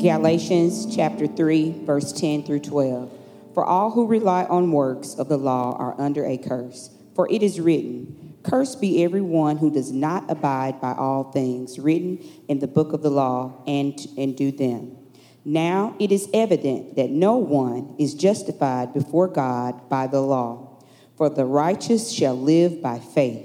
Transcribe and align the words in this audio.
Galatians 0.00 0.96
chapter 0.96 1.26
3, 1.26 1.84
verse 1.84 2.10
10 2.12 2.44
through 2.44 2.60
12. 2.60 3.12
For 3.52 3.66
all 3.66 3.90
who 3.90 4.06
rely 4.06 4.44
on 4.44 4.72
works 4.72 5.14
of 5.14 5.28
the 5.28 5.36
law 5.36 5.76
are 5.76 5.94
under 6.00 6.24
a 6.24 6.38
curse. 6.38 6.88
For 7.14 7.30
it 7.30 7.42
is 7.42 7.60
written, 7.60 8.38
Cursed 8.42 8.80
be 8.80 9.04
every 9.04 9.20
one 9.20 9.58
who 9.58 9.70
does 9.70 9.92
not 9.92 10.30
abide 10.30 10.80
by 10.80 10.94
all 10.94 11.24
things 11.32 11.78
written 11.78 12.18
in 12.48 12.60
the 12.60 12.66
book 12.66 12.94
of 12.94 13.02
the 13.02 13.10
law 13.10 13.62
and, 13.66 13.94
and 14.16 14.34
do 14.34 14.50
them. 14.50 14.96
Now 15.44 15.94
it 15.98 16.10
is 16.10 16.30
evident 16.32 16.96
that 16.96 17.10
no 17.10 17.36
one 17.36 17.94
is 17.98 18.14
justified 18.14 18.94
before 18.94 19.28
God 19.28 19.90
by 19.90 20.06
the 20.06 20.22
law, 20.22 20.82
for 21.18 21.28
the 21.28 21.44
righteous 21.44 22.10
shall 22.10 22.38
live 22.38 22.80
by 22.80 23.00
faith. 23.00 23.44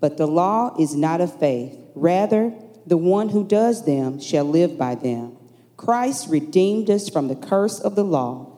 But 0.00 0.16
the 0.16 0.26
law 0.26 0.74
is 0.80 0.94
not 0.94 1.20
of 1.20 1.38
faith, 1.38 1.76
rather, 1.94 2.54
the 2.86 2.96
one 2.96 3.28
who 3.28 3.46
does 3.46 3.84
them 3.84 4.20
shall 4.20 4.44
live 4.44 4.78
by 4.78 4.94
them. 4.94 5.36
Christ 5.80 6.28
redeemed 6.28 6.90
us 6.90 7.08
from 7.08 7.28
the 7.28 7.34
curse 7.34 7.80
of 7.80 7.94
the 7.94 8.04
law 8.04 8.52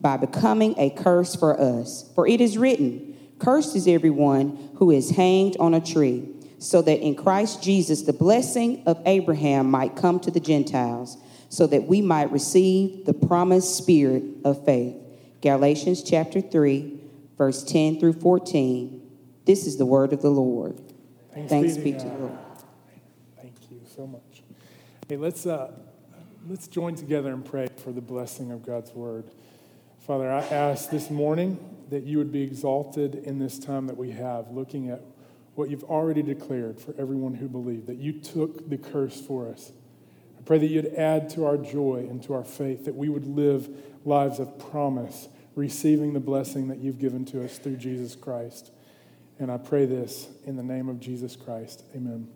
by 0.00 0.16
becoming 0.16 0.74
a 0.76 0.90
curse 0.90 1.36
for 1.36 1.58
us. 1.60 2.10
For 2.16 2.26
it 2.26 2.40
is 2.40 2.58
written, 2.58 3.16
Cursed 3.38 3.76
is 3.76 3.86
everyone 3.86 4.70
who 4.74 4.90
is 4.90 5.10
hanged 5.10 5.56
on 5.60 5.72
a 5.72 5.80
tree, 5.80 6.28
so 6.58 6.82
that 6.82 6.98
in 6.98 7.14
Christ 7.14 7.62
Jesus 7.62 8.02
the 8.02 8.12
blessing 8.12 8.82
of 8.86 9.00
Abraham 9.06 9.70
might 9.70 9.94
come 9.94 10.18
to 10.18 10.32
the 10.32 10.40
Gentiles, 10.40 11.16
so 11.48 11.68
that 11.68 11.84
we 11.84 12.02
might 12.02 12.32
receive 12.32 13.06
the 13.06 13.14
promised 13.14 13.76
spirit 13.76 14.24
of 14.44 14.64
faith. 14.64 14.96
Galatians 15.42 16.02
chapter 16.02 16.40
3, 16.40 17.00
verse 17.38 17.62
10 17.62 18.00
through 18.00 18.14
14. 18.14 19.00
This 19.44 19.68
is 19.68 19.76
the 19.76 19.86
word 19.86 20.12
of 20.12 20.22
the 20.22 20.30
Lord. 20.30 20.80
Thanks, 21.32 21.50
Thanks 21.50 21.76
be 21.76 21.92
to 21.92 21.98
God. 21.98 22.04
the 22.04 22.18
Lord. 22.18 22.38
Thank 23.40 23.54
you 23.70 23.80
so 23.94 24.08
much. 24.08 24.42
Hey, 25.08 25.16
let's, 25.16 25.46
uh, 25.46 25.70
let's 26.48 26.68
join 26.68 26.94
together 26.94 27.32
and 27.32 27.44
pray 27.44 27.68
for 27.76 27.92
the 27.92 28.00
blessing 28.00 28.50
of 28.50 28.64
God's 28.64 28.92
word. 28.92 29.24
Father, 30.00 30.30
I 30.30 30.40
ask 30.40 30.90
this 30.90 31.10
morning 31.10 31.58
that 31.90 32.04
you 32.04 32.18
would 32.18 32.32
be 32.32 32.42
exalted 32.42 33.14
in 33.14 33.38
this 33.38 33.58
time 33.58 33.86
that 33.86 33.96
we 33.96 34.10
have, 34.10 34.50
looking 34.50 34.90
at 34.90 35.00
what 35.54 35.70
you've 35.70 35.84
already 35.84 36.22
declared 36.22 36.78
for 36.78 36.94
everyone 36.98 37.34
who 37.34 37.48
believed, 37.48 37.86
that 37.86 37.96
you 37.96 38.12
took 38.12 38.68
the 38.68 38.76
curse 38.76 39.20
for 39.20 39.48
us. 39.48 39.72
I 40.38 40.42
pray 40.42 40.58
that 40.58 40.66
you'd 40.66 40.92
add 40.94 41.30
to 41.30 41.46
our 41.46 41.56
joy 41.56 42.06
and 42.10 42.22
to 42.24 42.34
our 42.34 42.44
faith, 42.44 42.84
that 42.84 42.94
we 42.94 43.08
would 43.08 43.26
live 43.26 43.68
lives 44.04 44.38
of 44.38 44.58
promise, 44.70 45.28
receiving 45.54 46.12
the 46.12 46.20
blessing 46.20 46.68
that 46.68 46.78
you've 46.78 46.98
given 46.98 47.24
to 47.26 47.44
us 47.44 47.56
through 47.56 47.76
Jesus 47.76 48.14
Christ. 48.14 48.70
And 49.38 49.50
I 49.50 49.56
pray 49.56 49.86
this 49.86 50.28
in 50.44 50.56
the 50.56 50.62
name 50.62 50.88
of 50.88 51.00
Jesus 51.00 51.36
Christ. 51.36 51.84
Amen. 51.94 52.28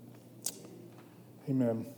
Amen. 1.48 1.97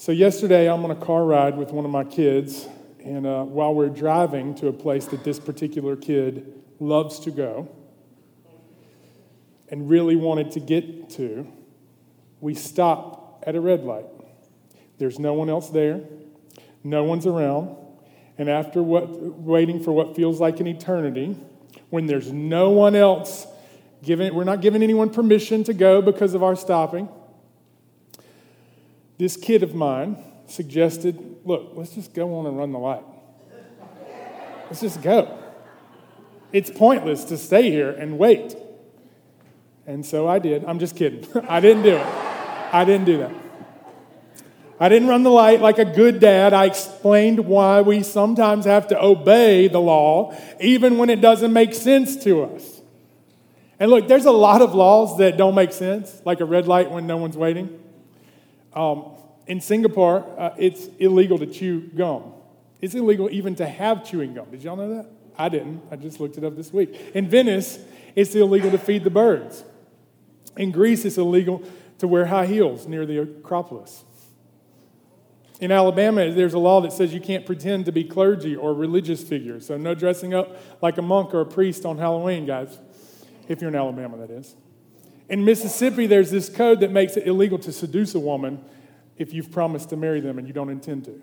So, 0.00 0.12
yesterday 0.12 0.66
I'm 0.66 0.82
on 0.82 0.90
a 0.90 0.96
car 0.96 1.22
ride 1.26 1.58
with 1.58 1.72
one 1.72 1.84
of 1.84 1.90
my 1.90 2.04
kids, 2.04 2.66
and 3.04 3.26
uh, 3.26 3.44
while 3.44 3.74
we're 3.74 3.90
driving 3.90 4.54
to 4.54 4.68
a 4.68 4.72
place 4.72 5.04
that 5.08 5.24
this 5.24 5.38
particular 5.38 5.94
kid 5.94 6.54
loves 6.78 7.20
to 7.20 7.30
go 7.30 7.68
and 9.68 9.90
really 9.90 10.16
wanted 10.16 10.52
to 10.52 10.60
get 10.60 11.10
to, 11.10 11.46
we 12.40 12.54
stop 12.54 13.44
at 13.46 13.54
a 13.54 13.60
red 13.60 13.84
light. 13.84 14.06
There's 14.96 15.18
no 15.18 15.34
one 15.34 15.50
else 15.50 15.68
there, 15.68 16.00
no 16.82 17.04
one's 17.04 17.26
around, 17.26 17.76
and 18.38 18.48
after 18.48 18.82
what, 18.82 19.10
waiting 19.10 19.84
for 19.84 19.92
what 19.92 20.16
feels 20.16 20.40
like 20.40 20.60
an 20.60 20.66
eternity, 20.66 21.36
when 21.90 22.06
there's 22.06 22.32
no 22.32 22.70
one 22.70 22.96
else 22.96 23.46
giving, 24.02 24.32
we're 24.32 24.44
not 24.44 24.62
giving 24.62 24.82
anyone 24.82 25.10
permission 25.10 25.62
to 25.64 25.74
go 25.74 26.00
because 26.00 26.32
of 26.32 26.42
our 26.42 26.56
stopping. 26.56 27.06
This 29.20 29.36
kid 29.36 29.62
of 29.62 29.74
mine 29.74 30.16
suggested, 30.46 31.36
look, 31.44 31.72
let's 31.74 31.94
just 31.94 32.14
go 32.14 32.36
on 32.36 32.46
and 32.46 32.56
run 32.56 32.72
the 32.72 32.78
light. 32.78 33.02
Let's 34.64 34.80
just 34.80 35.02
go. 35.02 35.38
It's 36.54 36.70
pointless 36.70 37.24
to 37.24 37.36
stay 37.36 37.70
here 37.70 37.90
and 37.90 38.18
wait. 38.18 38.56
And 39.86 40.06
so 40.06 40.26
I 40.26 40.38
did. 40.38 40.64
I'm 40.64 40.78
just 40.78 40.96
kidding. 40.96 41.26
I 41.50 41.60
didn't 41.60 41.82
do 41.82 41.96
it. 41.96 42.06
I 42.72 42.86
didn't 42.86 43.04
do 43.04 43.18
that. 43.18 43.34
I 44.80 44.88
didn't 44.88 45.08
run 45.08 45.22
the 45.22 45.30
light 45.30 45.60
like 45.60 45.78
a 45.78 45.84
good 45.84 46.18
dad. 46.18 46.54
I 46.54 46.64
explained 46.64 47.40
why 47.40 47.82
we 47.82 48.02
sometimes 48.02 48.64
have 48.64 48.88
to 48.88 48.98
obey 48.98 49.68
the 49.68 49.82
law, 49.82 50.34
even 50.62 50.96
when 50.96 51.10
it 51.10 51.20
doesn't 51.20 51.52
make 51.52 51.74
sense 51.74 52.16
to 52.24 52.44
us. 52.44 52.80
And 53.78 53.90
look, 53.90 54.08
there's 54.08 54.24
a 54.24 54.30
lot 54.30 54.62
of 54.62 54.74
laws 54.74 55.18
that 55.18 55.36
don't 55.36 55.54
make 55.54 55.74
sense, 55.74 56.22
like 56.24 56.40
a 56.40 56.46
red 56.46 56.66
light 56.66 56.90
when 56.90 57.06
no 57.06 57.18
one's 57.18 57.36
waiting. 57.36 57.80
Um, 58.74 59.16
in 59.46 59.60
Singapore, 59.60 60.24
uh, 60.38 60.54
it's 60.58 60.86
illegal 60.98 61.38
to 61.38 61.46
chew 61.46 61.80
gum. 61.80 62.34
It's 62.80 62.94
illegal 62.94 63.28
even 63.30 63.54
to 63.56 63.66
have 63.66 64.08
chewing 64.08 64.34
gum. 64.34 64.50
Did 64.50 64.62
y'all 64.62 64.76
know 64.76 64.94
that? 64.94 65.10
I 65.36 65.48
didn't. 65.48 65.82
I 65.90 65.96
just 65.96 66.20
looked 66.20 66.38
it 66.38 66.44
up 66.44 66.56
this 66.56 66.72
week. 66.72 66.94
In 67.14 67.28
Venice, 67.28 67.78
it's 68.14 68.34
illegal 68.34 68.70
to 68.70 68.78
feed 68.78 69.04
the 69.04 69.10
birds. 69.10 69.64
In 70.56 70.70
Greece, 70.70 71.04
it's 71.04 71.18
illegal 71.18 71.62
to 71.98 72.08
wear 72.08 72.26
high 72.26 72.46
heels 72.46 72.86
near 72.86 73.06
the 73.06 73.18
Acropolis. 73.18 74.04
In 75.60 75.70
Alabama, 75.70 76.30
there's 76.30 76.54
a 76.54 76.58
law 76.58 76.80
that 76.80 76.92
says 76.92 77.12
you 77.12 77.20
can't 77.20 77.44
pretend 77.44 77.84
to 77.84 77.92
be 77.92 78.02
clergy 78.02 78.56
or 78.56 78.72
religious 78.72 79.22
figures. 79.22 79.66
So, 79.66 79.76
no 79.76 79.94
dressing 79.94 80.32
up 80.32 80.56
like 80.80 80.96
a 80.96 81.02
monk 81.02 81.34
or 81.34 81.42
a 81.42 81.46
priest 81.46 81.84
on 81.84 81.98
Halloween, 81.98 82.46
guys. 82.46 82.78
If 83.46 83.60
you're 83.60 83.68
in 83.68 83.76
Alabama, 83.76 84.16
that 84.18 84.30
is. 84.30 84.56
In 85.30 85.44
Mississippi, 85.44 86.08
there's 86.08 86.32
this 86.32 86.48
code 86.48 86.80
that 86.80 86.90
makes 86.90 87.16
it 87.16 87.24
illegal 87.24 87.56
to 87.60 87.70
seduce 87.70 88.16
a 88.16 88.18
woman 88.18 88.62
if 89.16 89.32
you've 89.32 89.52
promised 89.52 89.90
to 89.90 89.96
marry 89.96 90.20
them 90.20 90.38
and 90.38 90.48
you 90.48 90.52
don't 90.52 90.70
intend 90.70 91.04
to. 91.04 91.22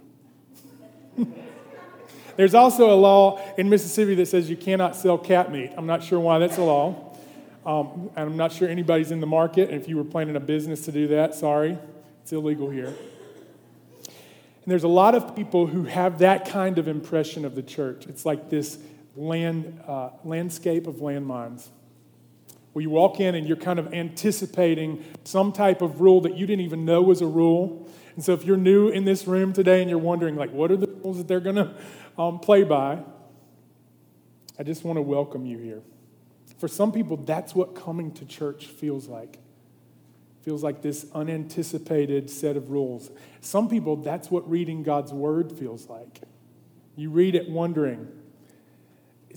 there's 2.37 2.53
also 2.53 2.89
a 2.89 2.95
law 2.95 3.41
in 3.57 3.69
Mississippi 3.69 4.15
that 4.15 4.27
says 4.27 4.49
you 4.49 4.55
cannot 4.55 4.95
sell 4.95 5.17
cat 5.17 5.51
meat. 5.51 5.73
I'm 5.75 5.87
not 5.87 6.03
sure 6.03 6.21
why 6.21 6.39
that's 6.39 6.57
a 6.57 6.63
law. 6.63 7.17
Um, 7.65 8.09
and 8.15 8.29
I'm 8.29 8.37
not 8.37 8.53
sure 8.53 8.69
anybody's 8.69 9.11
in 9.11 9.19
the 9.19 9.27
market. 9.27 9.69
And 9.69 9.81
if 9.81 9.89
you 9.89 9.97
were 9.97 10.05
planning 10.05 10.37
a 10.37 10.39
business 10.39 10.85
to 10.85 10.93
do 10.93 11.09
that, 11.09 11.35
sorry, 11.35 11.77
it's 12.23 12.31
illegal 12.31 12.69
here. 12.69 12.87
And 14.05 14.71
there's 14.71 14.85
a 14.85 14.87
lot 14.87 15.15
of 15.15 15.35
people 15.35 15.67
who 15.67 15.83
have 15.83 16.19
that 16.19 16.47
kind 16.47 16.77
of 16.77 16.87
impression 16.87 17.43
of 17.43 17.55
the 17.55 17.63
church. 17.63 18.05
It's 18.05 18.25
like 18.25 18.49
this 18.49 18.79
land, 19.17 19.81
uh, 19.85 20.11
landscape 20.23 20.87
of 20.87 20.95
landmines 20.95 21.67
where 22.77 22.83
you 22.83 22.91
walk 22.91 23.19
in 23.19 23.33
and 23.33 23.47
you're 23.47 23.57
kind 23.57 23.79
of 23.79 23.91
anticipating 23.91 25.03
some 25.23 25.51
type 25.51 25.81
of 25.81 25.99
rule 25.99 26.21
that 26.21 26.37
you 26.37 26.45
didn't 26.45 26.63
even 26.63 26.85
know 26.85 27.01
was 27.01 27.21
a 27.21 27.25
rule. 27.25 27.89
And 28.13 28.23
so 28.23 28.33
if 28.33 28.45
you're 28.45 28.55
new 28.55 28.89
in 28.89 29.03
this 29.03 29.25
room 29.25 29.51
today 29.51 29.81
and 29.81 29.89
you're 29.89 29.97
wondering, 29.97 30.35
like, 30.35 30.51
what 30.51 30.69
are 30.69 30.77
the 30.77 30.85
rules 30.85 31.17
that 31.17 31.27
they're 31.27 31.39
going 31.39 31.55
to 31.55 31.73
um, 32.19 32.37
play 32.37 32.61
by? 32.61 32.99
I 34.59 34.61
just 34.61 34.83
want 34.83 34.97
to 34.97 35.01
welcome 35.01 35.43
you 35.47 35.57
here. 35.57 35.81
For 36.59 36.67
some 36.67 36.91
people, 36.91 37.17
that's 37.17 37.55
what 37.55 37.73
coming 37.73 38.11
to 38.11 38.25
church 38.25 38.67
feels 38.67 39.07
like. 39.07 39.39
Feels 40.43 40.61
like 40.61 40.83
this 40.83 41.07
unanticipated 41.15 42.29
set 42.29 42.55
of 42.55 42.69
rules. 42.69 43.09
Some 43.41 43.69
people, 43.69 43.95
that's 43.95 44.29
what 44.29 44.47
reading 44.47 44.83
God's 44.83 45.11
word 45.11 45.51
feels 45.51 45.89
like. 45.89 46.21
You 46.95 47.09
read 47.09 47.33
it 47.33 47.49
wondering, 47.49 48.07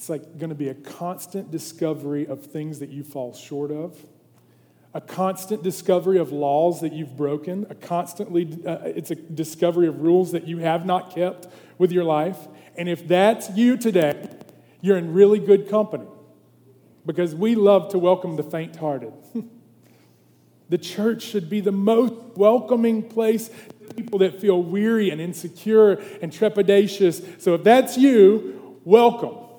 it's 0.01 0.09
like 0.09 0.39
going 0.39 0.49
to 0.49 0.55
be 0.55 0.71
a 0.71 0.75
constant 0.75 1.51
discovery 1.51 2.27
of 2.27 2.47
things 2.47 2.79
that 2.79 2.89
you 2.89 3.05
fall 3.05 3.35
short 3.35 3.71
of, 3.71 4.07
a 4.95 5.01
constant 5.03 5.63
discovery 5.63 6.17
of 6.17 6.33
laws 6.33 6.81
that 6.81 6.95
you've 6.95 7.19
broken, 7.19 7.67
a 7.69 7.75
constantly 7.75 8.49
uh, 8.67 8.79
it's 8.87 9.11
a 9.11 9.15
discovery 9.15 9.89
of 9.89 10.01
rules 10.01 10.33
that 10.33 10.49
you 10.49 10.57
have 10.57 10.87
not 10.87 11.15
kept 11.15 11.49
with 11.77 11.93
your 11.93 12.05
life. 12.05 12.39
And 12.79 12.89
if 12.89 13.07
that's 13.07 13.51
you 13.51 13.77
today, 13.77 14.27
you're 14.81 14.97
in 14.97 15.13
really 15.13 15.39
good 15.39 15.69
company 15.69 16.07
because 17.05 17.35
we 17.35 17.55
love 17.55 17.91
to 17.91 17.99
welcome 17.99 18.37
the 18.37 18.43
faint-hearted. 18.43 19.13
the 20.71 20.79
church 20.79 21.25
should 21.25 21.51
be 21.51 21.61
the 21.61 21.73
most 21.73 22.15
welcoming 22.37 23.03
place 23.03 23.49
to 23.87 23.95
people 23.95 24.21
that 24.21 24.41
feel 24.41 24.63
weary 24.63 25.11
and 25.11 25.21
insecure 25.21 26.03
and 26.23 26.33
trepidatious. 26.33 27.39
So 27.39 27.53
if 27.53 27.65
that's 27.65 27.99
you, 27.99 28.81
welcome. 28.87 29.50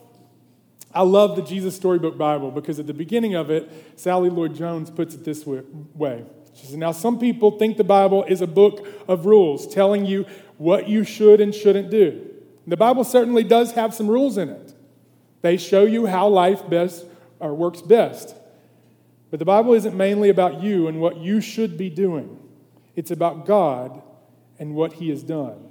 I 0.93 1.03
love 1.03 1.35
the 1.35 1.41
Jesus 1.41 1.75
Storybook 1.75 2.17
Bible 2.17 2.51
because 2.51 2.79
at 2.79 2.87
the 2.87 2.93
beginning 2.93 3.35
of 3.35 3.49
it, 3.49 3.71
Sally 3.95 4.29
Lloyd 4.29 4.55
Jones 4.55 4.89
puts 4.89 5.15
it 5.15 5.23
this 5.23 5.45
way. 5.45 6.25
She 6.53 6.65
says, 6.65 6.77
Now, 6.77 6.91
some 6.91 7.17
people 7.17 7.57
think 7.57 7.77
the 7.77 7.83
Bible 7.83 8.23
is 8.25 8.41
a 8.41 8.47
book 8.47 8.85
of 9.07 9.25
rules 9.25 9.67
telling 9.67 10.05
you 10.05 10.25
what 10.57 10.87
you 10.87 11.03
should 11.03 11.39
and 11.39 11.55
shouldn't 11.55 11.89
do. 11.89 12.27
The 12.67 12.77
Bible 12.77 13.03
certainly 13.03 13.43
does 13.43 13.71
have 13.71 13.93
some 13.93 14.07
rules 14.07 14.37
in 14.37 14.49
it, 14.49 14.73
they 15.41 15.57
show 15.57 15.83
you 15.83 16.05
how 16.05 16.27
life 16.27 16.69
best 16.69 17.05
or 17.39 17.53
works 17.53 17.81
best. 17.81 18.35
But 19.31 19.39
the 19.39 19.45
Bible 19.45 19.73
isn't 19.73 19.95
mainly 19.95 20.29
about 20.29 20.61
you 20.61 20.87
and 20.87 20.99
what 20.99 21.17
you 21.17 21.39
should 21.39 21.77
be 21.77 21.89
doing, 21.89 22.37
it's 22.95 23.11
about 23.11 23.45
God 23.45 24.01
and 24.59 24.75
what 24.75 24.93
He 24.93 25.09
has 25.09 25.23
done. 25.23 25.69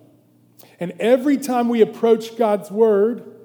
And 0.78 0.93
every 0.99 1.37
time 1.37 1.69
we 1.69 1.81
approach 1.81 2.37
God's 2.37 2.70
Word, 2.70 3.39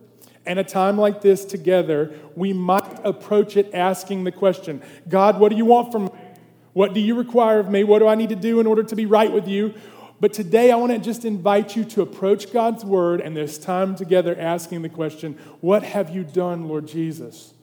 and 0.46 0.60
a 0.60 0.64
time 0.64 0.98
like 0.98 1.22
this 1.22 1.46
together, 1.46 2.14
we 2.36 2.54
might 2.54 3.00
approach 3.04 3.58
it 3.58 3.74
asking 3.74 4.24
the 4.24 4.32
question 4.32 4.82
God, 5.08 5.40
what 5.40 5.50
do 5.50 5.56
you 5.56 5.66
want 5.66 5.92
from 5.92 6.06
me? 6.06 6.12
What 6.74 6.94
do 6.94 7.00
you 7.00 7.16
require 7.16 7.60
of 7.60 7.70
me? 7.70 7.84
What 7.84 8.00
do 8.00 8.08
I 8.08 8.16
need 8.16 8.30
to 8.30 8.36
do 8.36 8.60
in 8.60 8.68
order 8.68 8.84
to 8.84 8.96
be 8.96 9.06
right 9.06 9.32
with 9.32 9.48
you? 9.48 9.74
But 10.20 10.34
today, 10.34 10.72
I 10.72 10.76
want 10.78 10.92
to 10.92 10.98
just 10.98 11.26
invite 11.26 11.76
you 11.76 11.84
to 11.86 12.02
approach 12.02 12.52
God's 12.52 12.86
word 12.86 13.20
and 13.20 13.36
this 13.36 13.58
time 13.58 13.96
together 13.96 14.36
asking 14.40 14.82
the 14.82 14.90
question 14.90 15.34
What 15.62 15.84
have 15.84 16.10
you 16.10 16.24
done, 16.24 16.68
Lord 16.68 16.88
Jesus? 16.88 17.54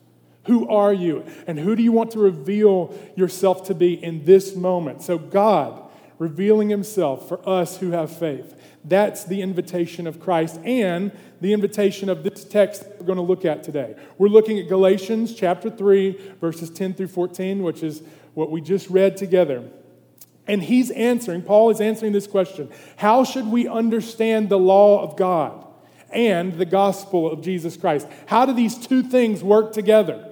Who 0.46 0.68
are 0.68 0.92
you? 0.92 1.24
And 1.46 1.58
who 1.58 1.76
do 1.76 1.82
you 1.82 1.92
want 1.92 2.10
to 2.12 2.18
reveal 2.18 2.98
yourself 3.16 3.64
to 3.66 3.74
be 3.74 3.94
in 4.02 4.24
this 4.24 4.56
moment? 4.56 5.02
So, 5.02 5.18
God 5.18 5.82
revealing 6.18 6.68
himself 6.68 7.28
for 7.28 7.46
us 7.48 7.78
who 7.78 7.90
have 7.90 8.16
faith. 8.16 8.54
That's 8.84 9.24
the 9.24 9.42
invitation 9.42 10.06
of 10.06 10.18
Christ 10.20 10.58
and 10.64 11.12
the 11.40 11.52
invitation 11.52 12.08
of 12.08 12.24
this 12.24 12.44
text 12.44 12.84
we're 12.98 13.06
going 13.06 13.16
to 13.16 13.22
look 13.22 13.44
at 13.44 13.62
today. 13.62 13.94
We're 14.18 14.28
looking 14.28 14.58
at 14.58 14.68
Galatians 14.68 15.34
chapter 15.34 15.70
3, 15.70 16.34
verses 16.40 16.70
10 16.70 16.94
through 16.94 17.08
14, 17.08 17.62
which 17.62 17.82
is 17.82 18.02
what 18.34 18.50
we 18.50 18.60
just 18.60 18.88
read 18.90 19.16
together. 19.16 19.68
And 20.46 20.62
he's 20.62 20.90
answering, 20.90 21.42
Paul 21.42 21.70
is 21.70 21.80
answering 21.80 22.12
this 22.12 22.26
question 22.26 22.70
How 22.96 23.24
should 23.24 23.46
we 23.46 23.68
understand 23.68 24.48
the 24.48 24.58
law 24.58 25.02
of 25.02 25.16
God 25.16 25.64
and 26.12 26.54
the 26.54 26.64
gospel 26.64 27.30
of 27.30 27.42
Jesus 27.42 27.76
Christ? 27.76 28.08
How 28.26 28.46
do 28.46 28.52
these 28.52 28.76
two 28.76 29.02
things 29.02 29.44
work 29.44 29.72
together? 29.72 30.28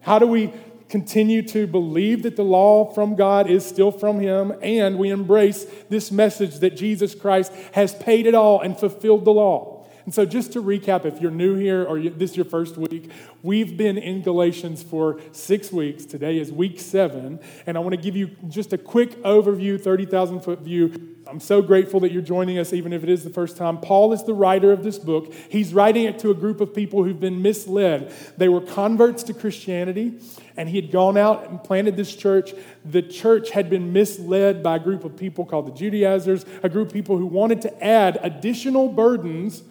How 0.00 0.18
do 0.18 0.26
we 0.26 0.52
continue 0.90 1.40
to 1.42 1.66
believe 1.66 2.24
that 2.24 2.36
the 2.36 2.44
law 2.44 2.92
from 2.92 3.14
God 3.14 3.48
is 3.48 3.64
still 3.64 3.90
from 3.90 4.18
Him 4.18 4.52
and 4.60 4.98
we 4.98 5.10
embrace 5.10 5.64
this 5.88 6.10
message 6.10 6.58
that 6.58 6.76
Jesus 6.76 7.14
Christ 7.14 7.52
has 7.72 7.94
paid 7.94 8.26
it 8.26 8.34
all 8.34 8.60
and 8.60 8.78
fulfilled 8.78 9.24
the 9.24 9.32
law? 9.32 9.80
And 10.04 10.14
so, 10.14 10.24
just 10.26 10.52
to 10.54 10.62
recap, 10.62 11.04
if 11.04 11.20
you're 11.20 11.30
new 11.30 11.54
here 11.54 11.84
or 11.84 12.00
this 12.00 12.32
is 12.32 12.36
your 12.36 12.46
first 12.46 12.76
week, 12.76 13.10
we've 13.42 13.76
been 13.76 13.98
in 13.98 14.22
Galatians 14.22 14.82
for 14.82 15.20
six 15.32 15.70
weeks. 15.70 16.04
Today 16.04 16.38
is 16.38 16.50
week 16.50 16.80
seven. 16.80 17.38
And 17.66 17.76
I 17.76 17.80
want 17.80 17.94
to 17.94 18.00
give 18.00 18.16
you 18.16 18.30
just 18.48 18.72
a 18.72 18.78
quick 18.78 19.22
overview, 19.22 19.80
30,000 19.80 20.40
foot 20.40 20.60
view. 20.60 21.16
I'm 21.30 21.38
so 21.38 21.62
grateful 21.62 22.00
that 22.00 22.10
you're 22.10 22.22
joining 22.22 22.58
us, 22.58 22.72
even 22.72 22.92
if 22.92 23.04
it 23.04 23.08
is 23.08 23.22
the 23.22 23.30
first 23.30 23.56
time. 23.56 23.78
Paul 23.78 24.12
is 24.12 24.24
the 24.24 24.34
writer 24.34 24.72
of 24.72 24.82
this 24.82 24.98
book. 24.98 25.32
He's 25.48 25.72
writing 25.72 26.06
it 26.06 26.18
to 26.20 26.30
a 26.32 26.34
group 26.34 26.60
of 26.60 26.74
people 26.74 27.04
who've 27.04 27.20
been 27.20 27.40
misled. 27.40 28.12
They 28.36 28.48
were 28.48 28.60
converts 28.60 29.22
to 29.24 29.34
Christianity, 29.34 30.18
and 30.56 30.68
he 30.68 30.74
had 30.74 30.90
gone 30.90 31.16
out 31.16 31.48
and 31.48 31.62
planted 31.62 31.94
this 31.94 32.16
church. 32.16 32.52
The 32.84 33.02
church 33.02 33.50
had 33.50 33.70
been 33.70 33.92
misled 33.92 34.60
by 34.60 34.74
a 34.74 34.78
group 34.80 35.04
of 35.04 35.16
people 35.16 35.44
called 35.44 35.68
the 35.68 35.72
Judaizers, 35.72 36.44
a 36.64 36.68
group 36.68 36.88
of 36.88 36.94
people 36.94 37.16
who 37.16 37.26
wanted 37.26 37.62
to 37.62 37.84
add 37.84 38.18
additional 38.22 38.88
burdens 38.88 39.62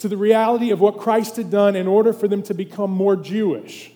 to 0.00 0.08
the 0.08 0.16
reality 0.16 0.72
of 0.72 0.80
what 0.80 0.98
Christ 0.98 1.36
had 1.36 1.48
done 1.48 1.76
in 1.76 1.86
order 1.86 2.12
for 2.12 2.26
them 2.26 2.42
to 2.42 2.54
become 2.54 2.90
more 2.90 3.14
Jewish. 3.14 3.92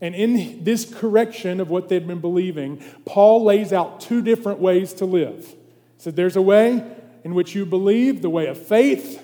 And 0.00 0.12
in 0.16 0.64
this 0.64 0.92
correction 0.92 1.60
of 1.60 1.70
what 1.70 1.88
they'd 1.88 2.06
been 2.06 2.20
believing, 2.20 2.82
Paul 3.04 3.44
lays 3.44 3.72
out 3.72 4.00
two 4.00 4.22
different 4.22 4.58
ways 4.58 4.92
to 4.94 5.04
live. 5.04 5.54
So 5.98 6.10
there's 6.10 6.36
a 6.36 6.42
way 6.42 6.84
in 7.24 7.34
which 7.34 7.54
you 7.54 7.66
believe, 7.66 8.22
the 8.22 8.30
way 8.30 8.46
of 8.46 8.58
faith, 8.58 9.22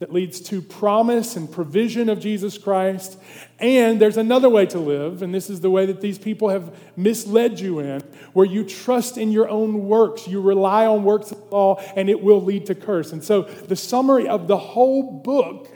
that 0.00 0.12
leads 0.12 0.40
to 0.40 0.60
promise 0.60 1.36
and 1.36 1.50
provision 1.50 2.08
of 2.08 2.20
Jesus 2.20 2.58
Christ. 2.58 3.16
And 3.58 4.00
there's 4.00 4.16
another 4.16 4.50
way 4.50 4.66
to 4.66 4.78
live, 4.78 5.22
and 5.22 5.34
this 5.34 5.48
is 5.48 5.60
the 5.60 5.70
way 5.70 5.86
that 5.86 6.00
these 6.00 6.18
people 6.18 6.50
have 6.50 6.76
misled 6.96 7.60
you 7.60 7.78
in, 7.78 8.00
where 8.32 8.44
you 8.44 8.64
trust 8.64 9.16
in 9.16 9.30
your 9.30 9.48
own 9.48 9.86
works. 9.86 10.26
You 10.26 10.40
rely 10.40 10.84
on 10.84 11.04
works 11.04 11.30
of 11.30 11.50
law, 11.50 11.76
and 11.96 12.10
it 12.10 12.22
will 12.22 12.42
lead 12.42 12.66
to 12.66 12.74
curse. 12.74 13.12
And 13.12 13.22
so 13.22 13.42
the 13.42 13.76
summary 13.76 14.28
of 14.28 14.48
the 14.48 14.58
whole 14.58 15.20
book 15.20 15.68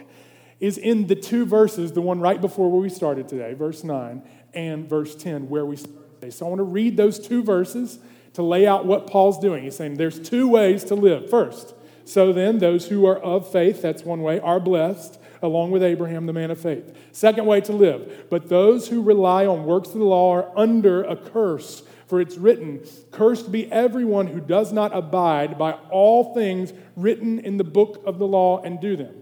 is 0.59 0.77
in 0.77 1.07
the 1.07 1.15
two 1.15 1.45
verses, 1.45 1.93
the 1.93 2.01
one 2.01 2.19
right 2.19 2.41
before 2.41 2.69
where 2.69 2.81
we 2.81 2.89
started 2.89 3.29
today, 3.29 3.53
verse 3.53 3.83
9, 3.83 4.21
and 4.53 4.87
verse 4.87 5.15
10, 5.15 5.49
where 5.49 5.65
we 5.65 5.77
started 5.77 6.19
today. 6.19 6.29
So 6.29 6.45
I 6.45 6.49
want 6.49 6.59
to 6.59 6.63
read 6.63 6.97
those 6.97 7.17
two 7.17 7.41
verses 7.41 7.97
to 8.33 8.43
lay 8.43 8.67
out 8.67 8.85
what 8.85 9.07
Paul's 9.07 9.39
doing. 9.39 9.63
He's 9.63 9.75
saying 9.75 9.95
there's 9.95 10.19
two 10.19 10.47
ways 10.47 10.83
to 10.85 10.95
live. 10.95 11.29
First, 11.29 11.73
so 12.05 12.33
then, 12.33 12.57
those 12.57 12.87
who 12.87 13.05
are 13.05 13.19
of 13.19 13.51
faith, 13.51 13.83
that's 13.83 14.03
one 14.03 14.23
way, 14.23 14.39
are 14.39 14.59
blessed, 14.59 15.19
along 15.43 15.71
with 15.71 15.83
Abraham, 15.83 16.25
the 16.25 16.33
man 16.33 16.49
of 16.49 16.59
faith. 16.59 16.95
Second 17.11 17.45
way 17.45 17.61
to 17.61 17.71
live. 17.71 18.25
But 18.31 18.49
those 18.49 18.87
who 18.87 19.03
rely 19.03 19.45
on 19.45 19.65
works 19.65 19.89
of 19.89 19.99
the 19.99 20.05
law 20.05 20.33
are 20.33 20.57
under 20.57 21.03
a 21.03 21.15
curse. 21.15 21.83
For 22.07 22.19
it's 22.19 22.37
written, 22.37 22.81
Cursed 23.11 23.51
be 23.51 23.71
everyone 23.71 24.25
who 24.25 24.41
does 24.41 24.73
not 24.73 24.95
abide 24.95 25.59
by 25.59 25.73
all 25.91 26.33
things 26.33 26.73
written 26.95 27.37
in 27.39 27.57
the 27.57 27.63
book 27.63 28.01
of 28.05 28.17
the 28.17 28.27
law 28.27 28.59
and 28.63 28.81
do 28.81 28.95
them. 28.95 29.21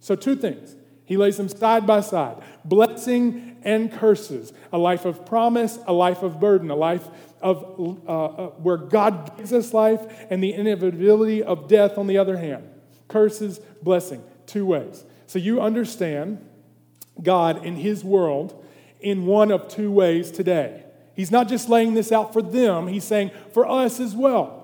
So, 0.00 0.16
two 0.16 0.34
things. 0.34 0.74
He 1.04 1.18
lays 1.18 1.36
them 1.36 1.48
side 1.48 1.86
by 1.86 2.00
side 2.00 2.36
blessing 2.64 3.58
and 3.64 3.92
curses, 3.92 4.54
a 4.72 4.78
life 4.78 5.04
of 5.04 5.26
promise, 5.26 5.78
a 5.86 5.92
life 5.92 6.22
of 6.22 6.40
burden, 6.40 6.70
a 6.70 6.74
life 6.74 7.06
of 7.42 7.98
uh, 8.06 8.12
uh, 8.12 8.46
where 8.50 8.76
God 8.76 9.36
gives 9.36 9.52
us 9.52 9.74
life 9.74 10.00
and 10.30 10.42
the 10.42 10.52
inevitability 10.52 11.42
of 11.42 11.68
death 11.68 11.98
on 11.98 12.06
the 12.06 12.18
other 12.18 12.38
hand. 12.38 12.68
Curses, 13.08 13.60
blessing, 13.82 14.22
two 14.46 14.64
ways. 14.64 15.04
So 15.26 15.38
you 15.38 15.60
understand 15.60 16.46
God 17.22 17.64
in 17.64 17.76
His 17.76 18.04
world 18.04 18.64
in 19.00 19.26
one 19.26 19.50
of 19.50 19.68
two 19.68 19.90
ways 19.90 20.30
today. 20.30 20.84
He's 21.14 21.30
not 21.30 21.48
just 21.48 21.68
laying 21.68 21.94
this 21.94 22.12
out 22.12 22.32
for 22.32 22.40
them, 22.40 22.86
He's 22.86 23.04
saying 23.04 23.30
for 23.52 23.68
us 23.68 24.00
as 24.00 24.14
well. 24.14 24.60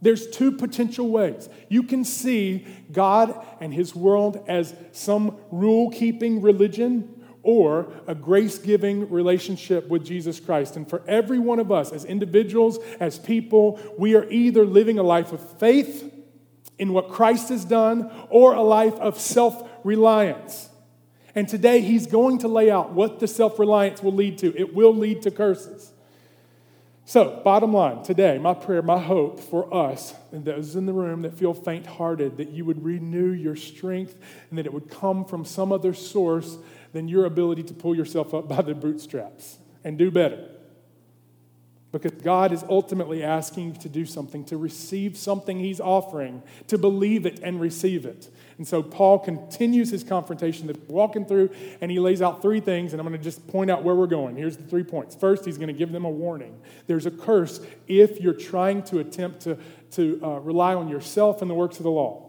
There's 0.00 0.28
two 0.28 0.52
potential 0.52 1.08
ways. 1.08 1.48
You 1.68 1.82
can 1.82 2.04
see 2.04 2.66
God 2.92 3.44
and 3.60 3.74
His 3.74 3.96
world 3.96 4.44
as 4.46 4.74
some 4.92 5.36
rule 5.50 5.90
keeping 5.90 6.40
religion 6.40 7.17
or 7.48 7.90
a 8.06 8.14
grace 8.14 8.58
giving 8.58 9.08
relationship 9.08 9.88
with 9.88 10.04
Jesus 10.04 10.38
Christ. 10.38 10.76
And 10.76 10.86
for 10.86 11.02
every 11.08 11.38
one 11.38 11.58
of 11.58 11.72
us, 11.72 11.92
as 11.92 12.04
individuals, 12.04 12.78
as 13.00 13.18
people, 13.18 13.80
we 13.96 14.14
are 14.14 14.28
either 14.30 14.66
living 14.66 14.98
a 14.98 15.02
life 15.02 15.32
of 15.32 15.58
faith 15.58 16.12
in 16.78 16.92
what 16.92 17.08
Christ 17.08 17.48
has 17.48 17.64
done 17.64 18.12
or 18.28 18.52
a 18.52 18.60
life 18.60 18.92
of 18.96 19.18
self 19.18 19.66
reliance. 19.82 20.68
And 21.34 21.48
today, 21.48 21.80
he's 21.80 22.06
going 22.06 22.40
to 22.40 22.48
lay 22.48 22.70
out 22.70 22.92
what 22.92 23.18
the 23.18 23.26
self 23.26 23.58
reliance 23.58 24.02
will 24.02 24.12
lead 24.12 24.36
to. 24.38 24.54
It 24.54 24.74
will 24.74 24.94
lead 24.94 25.22
to 25.22 25.30
curses. 25.30 25.90
So, 27.06 27.40
bottom 27.42 27.72
line, 27.72 28.02
today, 28.02 28.36
my 28.36 28.52
prayer, 28.52 28.82
my 28.82 28.98
hope 28.98 29.40
for 29.40 29.72
us 29.72 30.14
and 30.30 30.44
those 30.44 30.76
in 30.76 30.84
the 30.84 30.92
room 30.92 31.22
that 31.22 31.32
feel 31.32 31.54
faint 31.54 31.86
hearted, 31.86 32.36
that 32.36 32.50
you 32.50 32.66
would 32.66 32.84
renew 32.84 33.30
your 33.30 33.56
strength 33.56 34.14
and 34.50 34.58
that 34.58 34.66
it 34.66 34.74
would 34.74 34.90
come 34.90 35.24
from 35.24 35.46
some 35.46 35.72
other 35.72 35.94
source 35.94 36.58
than 36.92 37.08
your 37.08 37.24
ability 37.24 37.62
to 37.64 37.74
pull 37.74 37.94
yourself 37.94 38.34
up 38.34 38.48
by 38.48 38.62
the 38.62 38.74
bootstraps 38.74 39.58
and 39.84 39.98
do 39.98 40.10
better. 40.10 40.48
Because 41.90 42.12
God 42.12 42.52
is 42.52 42.62
ultimately 42.68 43.22
asking 43.22 43.68
you 43.68 43.80
to 43.80 43.88
do 43.88 44.04
something, 44.04 44.44
to 44.46 44.58
receive 44.58 45.16
something 45.16 45.58
He's 45.58 45.80
offering, 45.80 46.42
to 46.66 46.76
believe 46.76 47.24
it 47.24 47.40
and 47.42 47.58
receive 47.58 48.04
it. 48.04 48.28
And 48.58 48.68
so 48.68 48.82
Paul 48.82 49.20
continues 49.20 49.90
his 49.90 50.04
confrontation 50.04 50.66
that 50.66 50.76
we're 50.88 50.96
walking 50.96 51.24
through, 51.24 51.50
and 51.80 51.90
he 51.90 51.98
lays 51.98 52.20
out 52.20 52.42
three 52.42 52.60
things, 52.60 52.92
and 52.92 53.00
I'm 53.00 53.06
going 53.08 53.18
to 53.18 53.24
just 53.24 53.46
point 53.46 53.70
out 53.70 53.84
where 53.84 53.94
we're 53.94 54.06
going. 54.06 54.36
Here's 54.36 54.56
the 54.56 54.64
three 54.64 54.82
points. 54.82 55.14
First, 55.14 55.46
he's 55.46 55.56
going 55.56 55.68
to 55.68 55.72
give 55.72 55.92
them 55.92 56.04
a 56.04 56.10
warning. 56.10 56.60
There's 56.88 57.06
a 57.06 57.10
curse 57.10 57.60
if 57.86 58.20
you're 58.20 58.34
trying 58.34 58.82
to 58.84 58.98
attempt 58.98 59.42
to, 59.42 59.56
to 59.92 60.20
uh, 60.22 60.28
rely 60.40 60.74
on 60.74 60.88
yourself 60.88 61.40
and 61.40 61.50
the 61.50 61.54
works 61.54 61.78
of 61.78 61.84
the 61.84 61.90
law. 61.90 62.27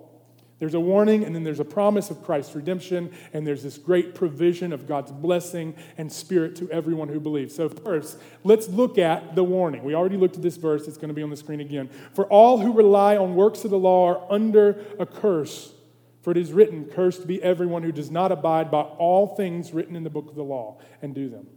There's 0.59 0.73
a 0.73 0.79
warning, 0.79 1.23
and 1.23 1.33
then 1.33 1.45
there's 1.45 1.61
a 1.61 1.65
promise 1.65 2.09
of 2.09 2.21
Christ's 2.21 2.53
redemption, 2.53 3.11
and 3.31 3.47
there's 3.47 3.63
this 3.63 3.77
great 3.77 4.13
provision 4.13 4.73
of 4.73 4.87
God's 4.87 5.11
blessing 5.11 5.73
and 5.97 6.11
spirit 6.11 6.57
to 6.57 6.69
everyone 6.69 7.07
who 7.07 7.21
believes. 7.21 7.55
So, 7.55 7.69
first, 7.69 8.17
let's 8.43 8.67
look 8.67 8.97
at 8.97 9.35
the 9.35 9.43
warning. 9.43 9.85
We 9.85 9.95
already 9.95 10.17
looked 10.17 10.35
at 10.35 10.41
this 10.41 10.57
verse, 10.57 10.87
it's 10.87 10.97
going 10.97 11.07
to 11.07 11.13
be 11.13 11.23
on 11.23 11.29
the 11.29 11.37
screen 11.37 11.61
again. 11.61 11.89
For 12.13 12.25
all 12.25 12.59
who 12.59 12.73
rely 12.73 13.15
on 13.15 13.35
works 13.35 13.63
of 13.63 13.71
the 13.71 13.79
law 13.79 14.07
are 14.09 14.31
under 14.31 14.83
a 14.99 15.05
curse. 15.05 15.71
For 16.21 16.31
it 16.31 16.37
is 16.37 16.51
written, 16.51 16.85
Cursed 16.85 17.25
be 17.25 17.41
everyone 17.41 17.83
who 17.83 17.93
does 17.93 18.11
not 18.11 18.31
abide 18.31 18.69
by 18.69 18.81
all 18.81 19.27
things 19.35 19.73
written 19.73 19.95
in 19.95 20.03
the 20.03 20.09
book 20.09 20.27
of 20.27 20.35
the 20.35 20.43
law 20.43 20.77
and 21.01 21.15
do 21.15 21.29
them. 21.29 21.47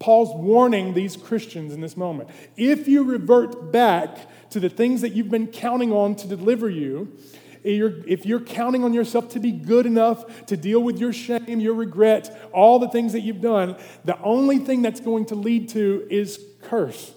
Paul's 0.00 0.34
warning 0.34 0.94
these 0.94 1.16
Christians 1.16 1.72
in 1.72 1.80
this 1.80 1.96
moment. 1.96 2.28
If 2.56 2.88
you 2.88 3.04
revert 3.04 3.72
back 3.72 4.50
to 4.50 4.60
the 4.60 4.68
things 4.68 5.00
that 5.00 5.12
you've 5.12 5.30
been 5.30 5.48
counting 5.48 5.92
on 5.92 6.14
to 6.16 6.28
deliver 6.28 6.68
you, 6.68 7.16
if 7.64 8.26
you're 8.26 8.40
counting 8.40 8.84
on 8.84 8.92
yourself 8.92 9.30
to 9.30 9.40
be 9.40 9.52
good 9.52 9.86
enough 9.86 10.46
to 10.46 10.56
deal 10.56 10.80
with 10.80 10.98
your 10.98 11.12
shame, 11.12 11.60
your 11.60 11.74
regret, 11.74 12.50
all 12.52 12.78
the 12.78 12.88
things 12.88 13.12
that 13.12 13.20
you've 13.20 13.40
done, 13.40 13.76
the 14.04 14.20
only 14.20 14.58
thing 14.58 14.82
that's 14.82 15.00
going 15.00 15.26
to 15.26 15.34
lead 15.34 15.68
to 15.70 16.06
is 16.10 16.42
curse. 16.62 17.12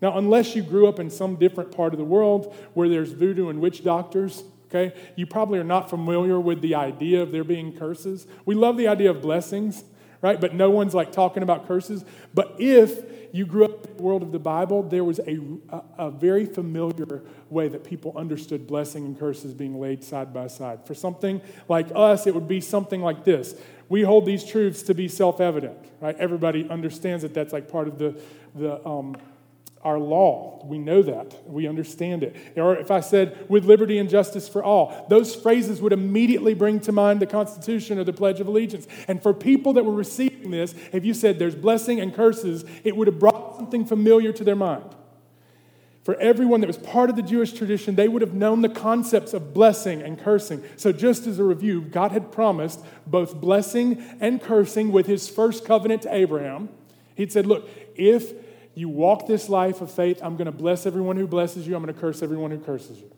Now, 0.00 0.18
unless 0.18 0.56
you 0.56 0.62
grew 0.62 0.88
up 0.88 0.98
in 0.98 1.10
some 1.10 1.36
different 1.36 1.74
part 1.76 1.92
of 1.92 1.98
the 1.98 2.04
world 2.04 2.54
where 2.74 2.88
there's 2.88 3.12
voodoo 3.12 3.50
and 3.50 3.60
witch 3.60 3.84
doctors, 3.84 4.42
okay, 4.66 4.92
you 5.14 5.26
probably 5.26 5.58
are 5.60 5.64
not 5.64 5.88
familiar 5.88 6.40
with 6.40 6.60
the 6.60 6.74
idea 6.74 7.22
of 7.22 7.30
there 7.30 7.44
being 7.44 7.76
curses. 7.76 8.26
We 8.44 8.56
love 8.56 8.76
the 8.76 8.88
idea 8.88 9.10
of 9.10 9.22
blessings, 9.22 9.84
right? 10.22 10.40
But 10.40 10.54
no 10.54 10.70
one's 10.70 10.94
like 10.94 11.12
talking 11.12 11.42
about 11.42 11.68
curses. 11.68 12.04
But 12.32 12.54
if 12.58 13.04
you 13.32 13.44
grew 13.44 13.64
up 13.64 13.86
in 13.86 13.96
the 13.96 14.02
world 14.02 14.22
of 14.22 14.30
the 14.30 14.38
Bible, 14.38 14.82
there 14.82 15.04
was 15.04 15.18
a, 15.20 15.38
a, 15.70 15.82
a, 15.98 16.10
very 16.10 16.44
familiar 16.44 17.22
way 17.48 17.66
that 17.68 17.82
people 17.82 18.12
understood 18.16 18.66
blessing 18.66 19.06
and 19.06 19.18
curses 19.18 19.54
being 19.54 19.80
laid 19.80 20.04
side 20.04 20.32
by 20.32 20.46
side. 20.46 20.86
For 20.86 20.94
something 20.94 21.40
like 21.68 21.88
us, 21.94 22.26
it 22.26 22.34
would 22.34 22.46
be 22.46 22.60
something 22.60 23.00
like 23.00 23.24
this. 23.24 23.54
We 23.88 24.02
hold 24.02 24.26
these 24.26 24.44
truths 24.44 24.82
to 24.84 24.94
be 24.94 25.08
self 25.08 25.40
evident, 25.40 25.76
right? 26.00 26.16
Everybody 26.18 26.68
understands 26.68 27.22
that 27.22 27.34
that's 27.34 27.52
like 27.52 27.70
part 27.70 27.88
of 27.88 27.98
the, 27.98 28.20
the, 28.54 28.86
um, 28.86 29.16
our 29.84 29.98
law. 29.98 30.64
We 30.64 30.78
know 30.78 31.02
that. 31.02 31.48
We 31.48 31.66
understand 31.66 32.22
it. 32.22 32.36
Or 32.56 32.76
if 32.76 32.90
I 32.90 33.00
said, 33.00 33.46
with 33.48 33.64
liberty 33.64 33.98
and 33.98 34.08
justice 34.08 34.48
for 34.48 34.62
all, 34.62 35.06
those 35.08 35.34
phrases 35.34 35.80
would 35.80 35.92
immediately 35.92 36.54
bring 36.54 36.78
to 36.80 36.92
mind 36.92 37.20
the 37.20 37.26
Constitution 37.26 37.98
or 37.98 38.04
the 38.04 38.12
Pledge 38.12 38.40
of 38.40 38.46
Allegiance. 38.46 38.86
And 39.08 39.20
for 39.22 39.34
people 39.34 39.72
that 39.72 39.84
were 39.84 39.92
receiving 39.92 40.52
this, 40.52 40.74
if 40.92 41.04
you 41.04 41.14
said 41.14 41.38
there's 41.38 41.56
blessing 41.56 42.00
and 42.00 42.14
curses, 42.14 42.64
it 42.84 42.96
would 42.96 43.08
have 43.08 43.18
brought 43.18 43.56
something 43.56 43.84
familiar 43.84 44.32
to 44.32 44.44
their 44.44 44.56
mind. 44.56 44.94
For 46.04 46.16
everyone 46.16 46.60
that 46.60 46.66
was 46.66 46.78
part 46.78 47.10
of 47.10 47.16
the 47.16 47.22
Jewish 47.22 47.52
tradition, 47.52 47.94
they 47.94 48.08
would 48.08 48.22
have 48.22 48.34
known 48.34 48.62
the 48.62 48.68
concepts 48.68 49.34
of 49.34 49.54
blessing 49.54 50.02
and 50.02 50.18
cursing. 50.18 50.64
So, 50.76 50.90
just 50.90 51.28
as 51.28 51.38
a 51.38 51.44
review, 51.44 51.80
God 51.80 52.10
had 52.10 52.32
promised 52.32 52.80
both 53.06 53.36
blessing 53.36 54.04
and 54.20 54.42
cursing 54.42 54.90
with 54.90 55.06
his 55.06 55.28
first 55.28 55.64
covenant 55.64 56.02
to 56.02 56.12
Abraham. 56.12 56.70
He'd 57.14 57.30
said, 57.30 57.46
Look, 57.46 57.68
if 57.94 58.32
you 58.74 58.88
walk 58.88 59.26
this 59.26 59.48
life 59.48 59.80
of 59.80 59.90
faith, 59.90 60.20
I'm 60.22 60.36
going 60.36 60.46
to 60.46 60.52
bless 60.52 60.86
everyone 60.86 61.16
who 61.16 61.26
blesses 61.26 61.66
you, 61.66 61.76
I'm 61.76 61.82
going 61.82 61.94
to 61.94 62.00
curse 62.00 62.22
everyone 62.22 62.50
who 62.50 62.58
curses 62.58 62.98
you. 62.98 63.10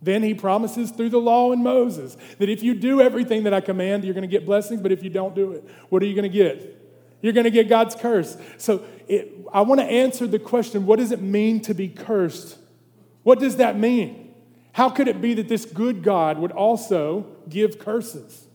Then 0.00 0.22
he 0.22 0.34
promises 0.34 0.90
through 0.90 1.10
the 1.10 1.18
law 1.18 1.52
and 1.52 1.64
Moses 1.64 2.16
that 2.38 2.48
if 2.50 2.62
you 2.62 2.74
do 2.74 3.00
everything 3.00 3.44
that 3.44 3.54
I 3.54 3.60
command, 3.60 4.04
you're 4.04 4.14
going 4.14 4.22
to 4.22 4.28
get 4.28 4.44
blessings, 4.44 4.80
but 4.82 4.92
if 4.92 5.02
you 5.02 5.10
don't 5.10 5.34
do 5.34 5.52
it, 5.52 5.64
what 5.88 6.02
are 6.02 6.06
you 6.06 6.14
going 6.14 6.30
to 6.30 6.36
get? 6.36 6.82
You're 7.22 7.32
going 7.32 7.44
to 7.44 7.50
get 7.50 7.70
God's 7.70 7.94
curse. 7.94 8.36
So 8.58 8.84
it, 9.08 9.32
I 9.52 9.62
want 9.62 9.80
to 9.80 9.86
answer 9.86 10.26
the 10.26 10.38
question 10.38 10.84
what 10.84 10.98
does 10.98 11.10
it 11.10 11.22
mean 11.22 11.60
to 11.62 11.74
be 11.74 11.88
cursed? 11.88 12.58
What 13.22 13.38
does 13.38 13.56
that 13.56 13.78
mean? 13.78 14.34
How 14.72 14.90
could 14.90 15.08
it 15.08 15.22
be 15.22 15.34
that 15.34 15.48
this 15.48 15.64
good 15.64 16.02
God 16.02 16.38
would 16.38 16.52
also 16.52 17.26
give 17.48 17.78
curses? 17.78 18.46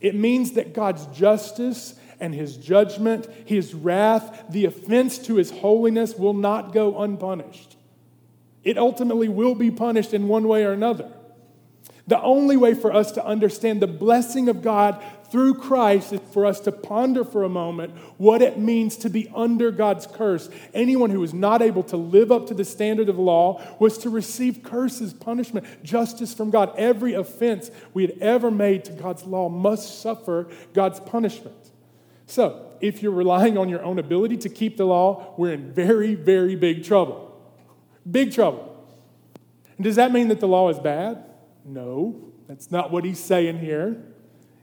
It 0.00 0.14
means 0.14 0.52
that 0.52 0.74
God's 0.74 1.06
justice 1.06 1.95
and 2.20 2.34
his 2.34 2.56
judgment, 2.56 3.26
his 3.44 3.74
wrath, 3.74 4.44
the 4.50 4.64
offense 4.64 5.18
to 5.18 5.36
his 5.36 5.50
holiness 5.50 6.14
will 6.14 6.34
not 6.34 6.72
go 6.72 7.00
unpunished. 7.00 7.76
It 8.64 8.78
ultimately 8.78 9.28
will 9.28 9.54
be 9.54 9.70
punished 9.70 10.12
in 10.12 10.28
one 10.28 10.48
way 10.48 10.64
or 10.64 10.72
another. 10.72 11.12
The 12.08 12.20
only 12.20 12.56
way 12.56 12.74
for 12.74 12.92
us 12.92 13.12
to 13.12 13.24
understand 13.24 13.82
the 13.82 13.88
blessing 13.88 14.48
of 14.48 14.62
God 14.62 15.02
through 15.30 15.54
Christ 15.54 16.12
is 16.12 16.20
for 16.32 16.46
us 16.46 16.60
to 16.60 16.72
ponder 16.72 17.24
for 17.24 17.42
a 17.42 17.48
moment 17.48 17.94
what 18.16 18.42
it 18.42 18.58
means 18.58 18.96
to 18.98 19.10
be 19.10 19.30
under 19.34 19.72
God's 19.72 20.06
curse. 20.06 20.48
Anyone 20.72 21.10
who 21.10 21.20
was 21.20 21.34
not 21.34 21.62
able 21.62 21.82
to 21.84 21.96
live 21.96 22.30
up 22.30 22.46
to 22.46 22.54
the 22.54 22.64
standard 22.64 23.08
of 23.08 23.18
law 23.18 23.60
was 23.80 23.98
to 23.98 24.10
receive 24.10 24.62
curses, 24.62 25.12
punishment, 25.12 25.66
justice 25.82 26.32
from 26.32 26.50
God. 26.50 26.72
Every 26.76 27.14
offense 27.14 27.70
we 27.92 28.06
had 28.06 28.18
ever 28.20 28.50
made 28.50 28.84
to 28.84 28.92
God's 28.92 29.24
law 29.24 29.48
must 29.48 30.00
suffer 30.00 30.48
God's 30.74 31.00
punishment. 31.00 31.65
So, 32.26 32.72
if 32.80 33.02
you're 33.02 33.12
relying 33.12 33.56
on 33.56 33.68
your 33.68 33.82
own 33.82 33.98
ability 33.98 34.36
to 34.38 34.48
keep 34.48 34.76
the 34.76 34.84
law, 34.84 35.34
we're 35.38 35.52
in 35.52 35.72
very, 35.72 36.14
very 36.14 36.56
big 36.56 36.84
trouble. 36.84 37.40
Big 38.08 38.32
trouble. 38.32 38.84
And 39.76 39.84
does 39.84 39.96
that 39.96 40.12
mean 40.12 40.28
that 40.28 40.40
the 40.40 40.48
law 40.48 40.68
is 40.68 40.78
bad? 40.78 41.24
No, 41.64 42.32
that's 42.48 42.70
not 42.70 42.90
what 42.90 43.04
he's 43.04 43.18
saying 43.18 43.58
here. 43.58 44.02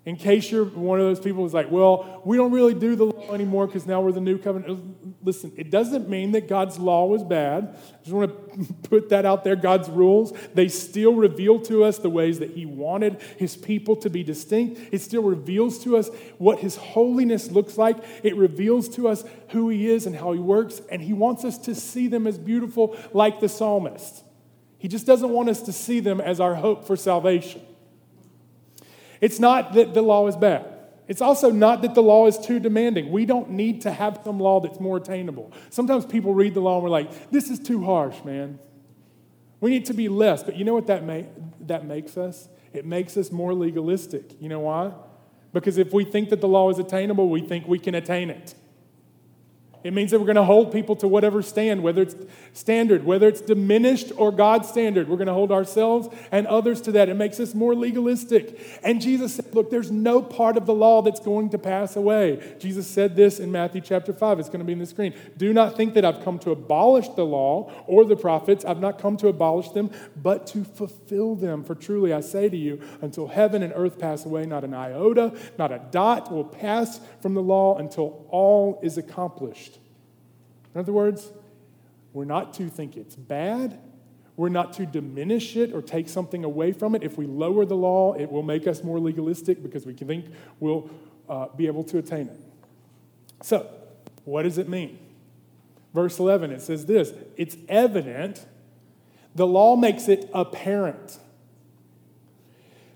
In 0.05 0.17
case 0.17 0.51
you're 0.51 0.65
one 0.65 1.00
of 1.00 1.05
those 1.05 1.22
people 1.22 1.43
who's 1.43 1.53
like, 1.53 1.72
well, 1.72 2.22
we 2.25 2.36
don't 2.36 2.51
really 2.51 2.74
do 2.74 2.98
the 2.98 3.05
law 3.05 3.33
anymore 3.33 3.67
because 3.67 3.86
now 3.86 4.01
we're 4.01 4.12
the 4.12 4.19
new 4.19 4.38
covenant. 4.38 5.24
Listen, 5.24 5.53
it 5.55 5.72
doesn't 5.72 6.10
mean 6.10 6.33
that 6.33 6.50
God's 6.50 6.77
law 6.77 7.05
was 7.05 7.24
bad. 7.24 7.74
I 7.74 8.03
just 8.03 8.12
want 8.12 8.29
to 8.29 8.74
put 8.89 9.07
that 9.10 9.25
out 9.25 9.45
there. 9.45 9.55
God's 9.55 9.88
rules, 9.89 10.33
they 10.53 10.67
still 10.67 11.13
reveal 11.13 11.57
to 11.62 11.86
us 11.86 12.00
the 12.00 12.10
ways 12.10 12.39
that 12.39 12.51
He 12.51 12.65
wanted 12.65 13.22
His 13.38 13.55
people 13.55 13.95
to 13.98 14.10
be 14.10 14.24
distinct. 14.24 14.81
It 14.91 15.00
still 15.00 15.24
reveals 15.24 15.79
to 15.86 15.95
us 15.95 16.10
what 16.38 16.60
His 16.60 16.75
holiness 16.75 17.50
looks 17.50 17.77
like. 17.77 17.95
It 18.24 18.36
reveals 18.36 18.89
to 18.95 19.07
us 19.07 19.24
who 19.51 19.69
He 19.69 19.89
is 19.89 20.05
and 20.05 20.17
how 20.17 20.33
He 20.33 20.39
works. 20.39 20.81
And 20.91 21.01
He 21.01 21.13
wants 21.13 21.45
us 21.45 21.57
to 21.60 21.74
see 21.74 22.10
them 22.10 22.27
as 22.27 22.38
beautiful, 22.38 22.98
like 23.13 23.39
the 23.39 23.48
psalmist. 23.48 24.25
He 24.79 24.89
just 24.89 25.05
doesn't 25.05 25.29
want 25.29 25.48
us 25.48 25.62
to 25.62 25.72
see 25.72 26.01
them 26.01 26.19
as 26.19 26.41
our 26.41 26.55
hope 26.55 26.86
for 26.86 26.98
salvation. 26.98 27.62
It's 29.24 29.39
not 29.39 29.72
that 29.75 29.94
the 29.94 30.01
law 30.01 30.27
is 30.27 30.36
bad. 30.36 30.65
It's 31.08 31.22
also 31.22 31.50
not 31.50 31.82
that 31.84 31.96
the 31.96 32.03
law 32.03 32.27
is 32.27 32.38
too 32.38 32.60
demanding. 32.60 33.10
We 33.10 33.25
don't 33.25 33.51
need 33.51 33.80
to 33.84 33.92
have 33.92 34.20
some 34.22 34.38
law 34.38 34.60
that's 34.60 34.82
more 34.82 34.98
attainable. 34.98 35.53
Sometimes 35.70 36.06
people 36.06 36.34
read 36.34 36.53
the 36.53 36.60
law 36.60 36.75
and 36.75 36.84
we're 36.84 36.89
like, 36.89 37.32
this 37.32 37.50
is 37.50 37.58
too 37.58 37.86
harsh, 37.86 38.22
man. 38.25 38.60
We 39.62 39.70
need 39.70 39.86
to 39.86 39.94
be 39.94 40.10
less. 40.10 40.44
But 40.44 40.58
you 40.58 40.65
know 40.65 40.74
what 40.74 40.88
that, 40.88 41.06
may, 41.06 41.27
that 41.62 41.86
makes 41.86 42.18
us? 42.18 42.50
It 42.74 42.86
makes 42.86 43.15
us 43.15 43.32
more 43.32 43.53
legalistic. 43.53 44.36
You 44.42 44.50
know 44.50 44.60
why? 44.60 44.92
Because 45.53 45.77
if 45.77 45.94
we 45.94 46.03
think 46.03 46.27
that 46.27 46.42
the 46.42 46.50
law 46.50 46.70
is 46.70 46.77
attainable, 46.77 47.30
we 47.30 47.39
think 47.39 47.65
we 47.65 47.80
can 47.80 47.96
attain 47.96 48.30
it. 48.30 48.56
It 49.83 49.93
means 49.93 50.11
that 50.11 50.19
we're 50.19 50.25
going 50.25 50.35
to 50.37 50.43
hold 50.43 50.71
people 50.71 50.95
to 50.97 51.07
whatever 51.07 51.41
stand, 51.41 51.83
whether 51.83 52.01
it's 52.01 52.15
standard, 52.53 53.03
whether 53.03 53.27
it's 53.27 53.41
diminished 53.41 54.11
or 54.15 54.31
God's 54.31 54.69
standard. 54.69 55.09
We're 55.09 55.17
going 55.17 55.27
to 55.27 55.33
hold 55.33 55.51
ourselves 55.51 56.07
and 56.31 56.47
others 56.47 56.79
to 56.81 56.91
that. 56.93 57.09
It 57.09 57.15
makes 57.15 57.39
us 57.39 57.53
more 57.53 57.75
legalistic. 57.75 58.79
And 58.83 59.01
Jesus 59.01 59.35
said, 59.35 59.53
Look, 59.53 59.69
there's 59.69 59.91
no 59.91 60.21
part 60.21 60.55
of 60.55 60.65
the 60.65 60.73
law 60.73 61.01
that's 61.01 61.19
going 61.19 61.49
to 61.49 61.57
pass 61.57 61.95
away. 61.95 62.55
Jesus 62.59 62.87
said 62.87 63.15
this 63.15 63.39
in 63.39 63.51
Matthew 63.51 63.81
chapter 63.81 64.13
5. 64.13 64.39
It's 64.39 64.49
going 64.49 64.59
to 64.59 64.65
be 64.65 64.73
in 64.73 64.79
the 64.79 64.85
screen. 64.85 65.13
Do 65.37 65.51
not 65.51 65.75
think 65.75 65.95
that 65.95 66.05
I've 66.05 66.23
come 66.23 66.39
to 66.39 66.51
abolish 66.51 67.09
the 67.09 67.25
law 67.25 67.71
or 67.85 68.05
the 68.05 68.15
prophets. 68.15 68.63
I've 68.63 68.79
not 68.79 68.99
come 68.99 69.17
to 69.17 69.27
abolish 69.27 69.69
them, 69.69 69.91
but 70.15 70.47
to 70.47 70.63
fulfill 70.63 71.35
them. 71.35 71.63
For 71.63 71.75
truly 71.75 72.13
I 72.13 72.21
say 72.21 72.47
to 72.47 72.57
you, 72.57 72.81
until 73.01 73.27
heaven 73.27 73.63
and 73.63 73.73
earth 73.75 73.99
pass 73.99 74.25
away, 74.25 74.45
not 74.45 74.63
an 74.63 74.73
iota, 74.73 75.33
not 75.57 75.71
a 75.71 75.81
dot 75.91 76.31
will 76.31 76.45
pass 76.45 77.01
from 77.21 77.33
the 77.33 77.41
law 77.41 77.77
until 77.77 78.25
all 78.29 78.79
is 78.81 78.97
accomplished. 78.97 79.73
In 80.74 80.80
other 80.80 80.94
words, 80.94 81.32
we're 82.13 82.25
not 82.25 82.53
to 82.56 82.70
think 82.70 82.98
it's 82.98 83.15
bad. 83.15 83.80
We're 84.36 84.50
not 84.50 84.74
to 84.74 84.86
diminish 84.86 85.56
it 85.56 85.74
or 85.74 85.82
take 85.82 86.10
something 86.10 86.44
away 86.44 86.72
from 86.72 86.96
it. 86.96 87.03
If 87.03 87.18
we 87.18 87.25
lower 87.25 87.65
the 87.65 87.75
law, 87.75 88.13
it 88.13 88.32
will 88.32 88.44
make 88.44 88.65
us 88.65 88.84
more 88.84 89.00
legalistic 89.00 89.62
because 89.62 89.86
we 89.86 89.94
can 89.94 90.08
think 90.08 90.25
we'll 90.60 90.89
uh, 91.30 91.48
be 91.56 91.68
able 91.68 91.84
to 91.86 92.00
attain 92.00 92.27
it. 92.27 92.39
So, 93.44 93.70
what 94.25 94.44
does 94.44 94.58
it 94.58 94.68
mean? 94.68 94.98
Verse 95.94 96.18
11, 96.18 96.51
it 96.51 96.62
says 96.62 96.86
this 96.86 97.13
It's 97.38 97.56
evident, 97.70 98.46
the 99.36 99.46
law 99.46 99.75
makes 99.75 100.08
it 100.08 100.30
apparent 100.34 101.20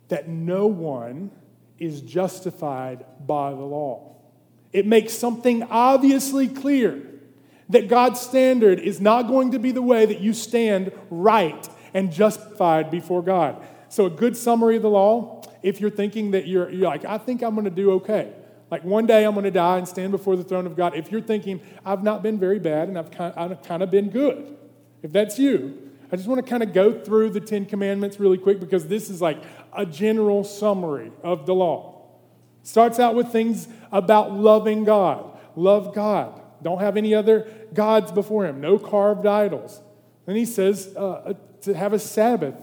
that 0.07 0.27
no 0.27 0.67
one 0.67 1.31
is 1.77 2.01
justified 2.01 3.05
by 3.25 3.51
the 3.51 3.57
law. 3.57 4.15
It 4.73 4.85
makes 4.85 5.13
something 5.13 5.63
obviously 5.63 6.47
clear 6.47 7.06
that 7.69 7.87
God's 7.87 8.19
standard 8.19 8.79
is 8.79 9.01
not 9.01 9.27
going 9.27 9.51
to 9.51 9.59
be 9.59 9.71
the 9.71 9.81
way 9.81 10.05
that 10.05 10.19
you 10.19 10.33
stand 10.33 10.91
right 11.09 11.67
and 11.93 12.11
justified 12.11 12.89
before 12.89 13.21
God. 13.21 13.61
So, 13.89 14.05
a 14.05 14.09
good 14.09 14.35
summary 14.35 14.75
of 14.77 14.81
the 14.81 14.89
law, 14.89 15.41
if 15.63 15.79
you're 15.81 15.89
thinking 15.89 16.31
that 16.31 16.47
you're, 16.47 16.69
you're 16.69 16.87
like, 16.87 17.05
I 17.05 17.17
think 17.17 17.41
I'm 17.41 17.55
going 17.55 17.65
to 17.65 17.71
do 17.71 17.91
okay. 17.93 18.33
Like 18.69 18.83
one 18.83 19.05
day 19.05 19.23
I'm 19.23 19.33
going 19.33 19.45
to 19.45 19.51
die 19.51 19.77
and 19.77 19.87
stand 19.87 20.11
before 20.11 20.35
the 20.35 20.43
throne 20.43 20.65
of 20.65 20.75
God. 20.75 20.95
If 20.95 21.11
you're 21.11 21.21
thinking, 21.21 21.61
I've 21.85 22.03
not 22.03 22.21
been 22.21 22.37
very 22.37 22.59
bad 22.59 22.89
and 22.89 22.97
I've 22.97 23.11
kind, 23.11 23.33
I've 23.37 23.63
kind 23.63 23.81
of 23.81 23.89
been 23.89 24.09
good, 24.09 24.57
if 25.01 25.11
that's 25.13 25.39
you, 25.39 25.91
I 26.11 26.15
just 26.15 26.27
want 26.27 26.43
to 26.43 26.49
kind 26.49 26.63
of 26.63 26.73
go 26.73 26.99
through 26.99 27.31
the 27.31 27.39
Ten 27.39 27.65
Commandments 27.65 28.19
really 28.19 28.37
quick 28.37 28.59
because 28.59 28.87
this 28.87 29.09
is 29.09 29.21
like 29.21 29.41
a 29.73 29.85
general 29.85 30.43
summary 30.43 31.11
of 31.23 31.45
the 31.45 31.53
law. 31.53 32.05
Starts 32.63 32.99
out 32.99 33.15
with 33.15 33.31
things 33.31 33.67
about 33.91 34.33
loving 34.33 34.83
God. 34.83 35.37
Love 35.55 35.93
God. 35.93 36.41
Don't 36.61 36.79
have 36.79 36.97
any 36.97 37.13
other 37.13 37.47
gods 37.73 38.11
before 38.11 38.45
him, 38.45 38.61
no 38.61 38.77
carved 38.77 39.25
idols. 39.25 39.81
Then 40.25 40.35
he 40.35 40.45
says 40.45 40.93
uh, 40.95 41.09
uh, 41.09 41.33
to 41.61 41.73
have 41.73 41.93
a 41.93 41.99
Sabbath. 41.99 42.55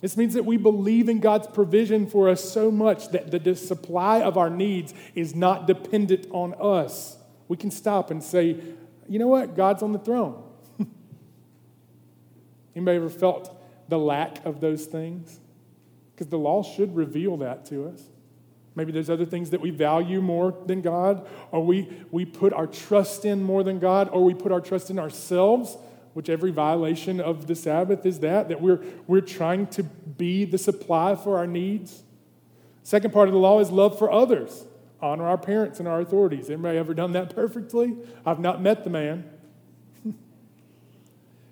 This 0.00 0.16
means 0.16 0.34
that 0.34 0.44
we 0.44 0.56
believe 0.56 1.08
in 1.08 1.20
God's 1.20 1.46
provision 1.46 2.06
for 2.06 2.28
us 2.28 2.42
so 2.44 2.70
much 2.70 3.08
that 3.10 3.30
the 3.44 3.56
supply 3.56 4.20
of 4.20 4.36
our 4.36 4.50
needs 4.50 4.92
is 5.14 5.34
not 5.34 5.66
dependent 5.66 6.26
on 6.30 6.54
us. 6.60 7.16
We 7.48 7.56
can 7.56 7.70
stop 7.70 8.10
and 8.10 8.22
say, 8.22 8.56
you 9.08 9.18
know 9.18 9.28
what? 9.28 9.56
God's 9.56 9.82
on 9.82 9.92
the 9.92 9.98
throne. 9.98 10.42
Anybody 12.76 12.96
ever 12.96 13.08
felt 13.08 13.56
the 13.88 13.98
lack 13.98 14.44
of 14.44 14.60
those 14.60 14.84
things? 14.84 15.40
Because 16.14 16.28
the 16.28 16.38
law 16.38 16.62
should 16.62 16.94
reveal 16.94 17.36
that 17.38 17.64
to 17.66 17.88
us. 17.88 18.02
Maybe 18.76 18.92
there's 18.92 19.08
other 19.08 19.24
things 19.24 19.50
that 19.50 19.60
we 19.62 19.70
value 19.70 20.20
more 20.20 20.54
than 20.66 20.82
God, 20.82 21.26
or 21.50 21.64
we, 21.64 21.88
we 22.10 22.26
put 22.26 22.52
our 22.52 22.66
trust 22.66 23.24
in 23.24 23.42
more 23.42 23.64
than 23.64 23.78
God, 23.78 24.10
or 24.12 24.22
we 24.22 24.34
put 24.34 24.52
our 24.52 24.60
trust 24.60 24.90
in 24.90 24.98
ourselves, 24.98 25.78
which 26.12 26.28
every 26.28 26.50
violation 26.50 27.18
of 27.18 27.46
the 27.46 27.54
Sabbath 27.54 28.04
is 28.04 28.20
that, 28.20 28.50
that 28.50 28.60
we're, 28.60 28.80
we're 29.06 29.22
trying 29.22 29.66
to 29.68 29.82
be 29.82 30.44
the 30.44 30.58
supply 30.58 31.16
for 31.16 31.38
our 31.38 31.46
needs. 31.46 32.02
Second 32.82 33.14
part 33.14 33.28
of 33.28 33.32
the 33.32 33.40
law 33.40 33.60
is 33.60 33.70
love 33.70 33.98
for 33.98 34.12
others. 34.12 34.66
Honor 35.00 35.26
our 35.26 35.38
parents 35.38 35.78
and 35.78 35.88
our 35.88 36.00
authorities. 36.00 36.50
Anybody 36.50 36.76
ever 36.76 36.92
done 36.92 37.12
that 37.12 37.34
perfectly? 37.34 37.96
I've 38.26 38.40
not 38.40 38.60
met 38.60 38.84
the 38.84 38.90
man. 38.90 39.24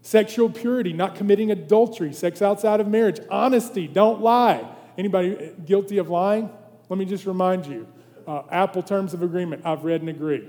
Sexual 0.02 0.50
purity, 0.50 0.92
not 0.92 1.14
committing 1.14 1.50
adultery, 1.50 2.12
sex 2.12 2.42
outside 2.42 2.80
of 2.80 2.88
marriage, 2.88 3.20
honesty, 3.30 3.86
don't 3.86 4.20
lie. 4.20 4.68
Anybody 4.98 5.52
guilty 5.64 5.96
of 5.98 6.10
lying? 6.10 6.50
Let 6.88 6.98
me 6.98 7.04
just 7.04 7.26
remind 7.26 7.66
you 7.66 7.86
uh, 8.26 8.42
Apple 8.50 8.82
terms 8.82 9.14
of 9.14 9.22
agreement, 9.22 9.62
I've 9.64 9.84
read 9.84 10.00
and 10.00 10.10
agree. 10.10 10.48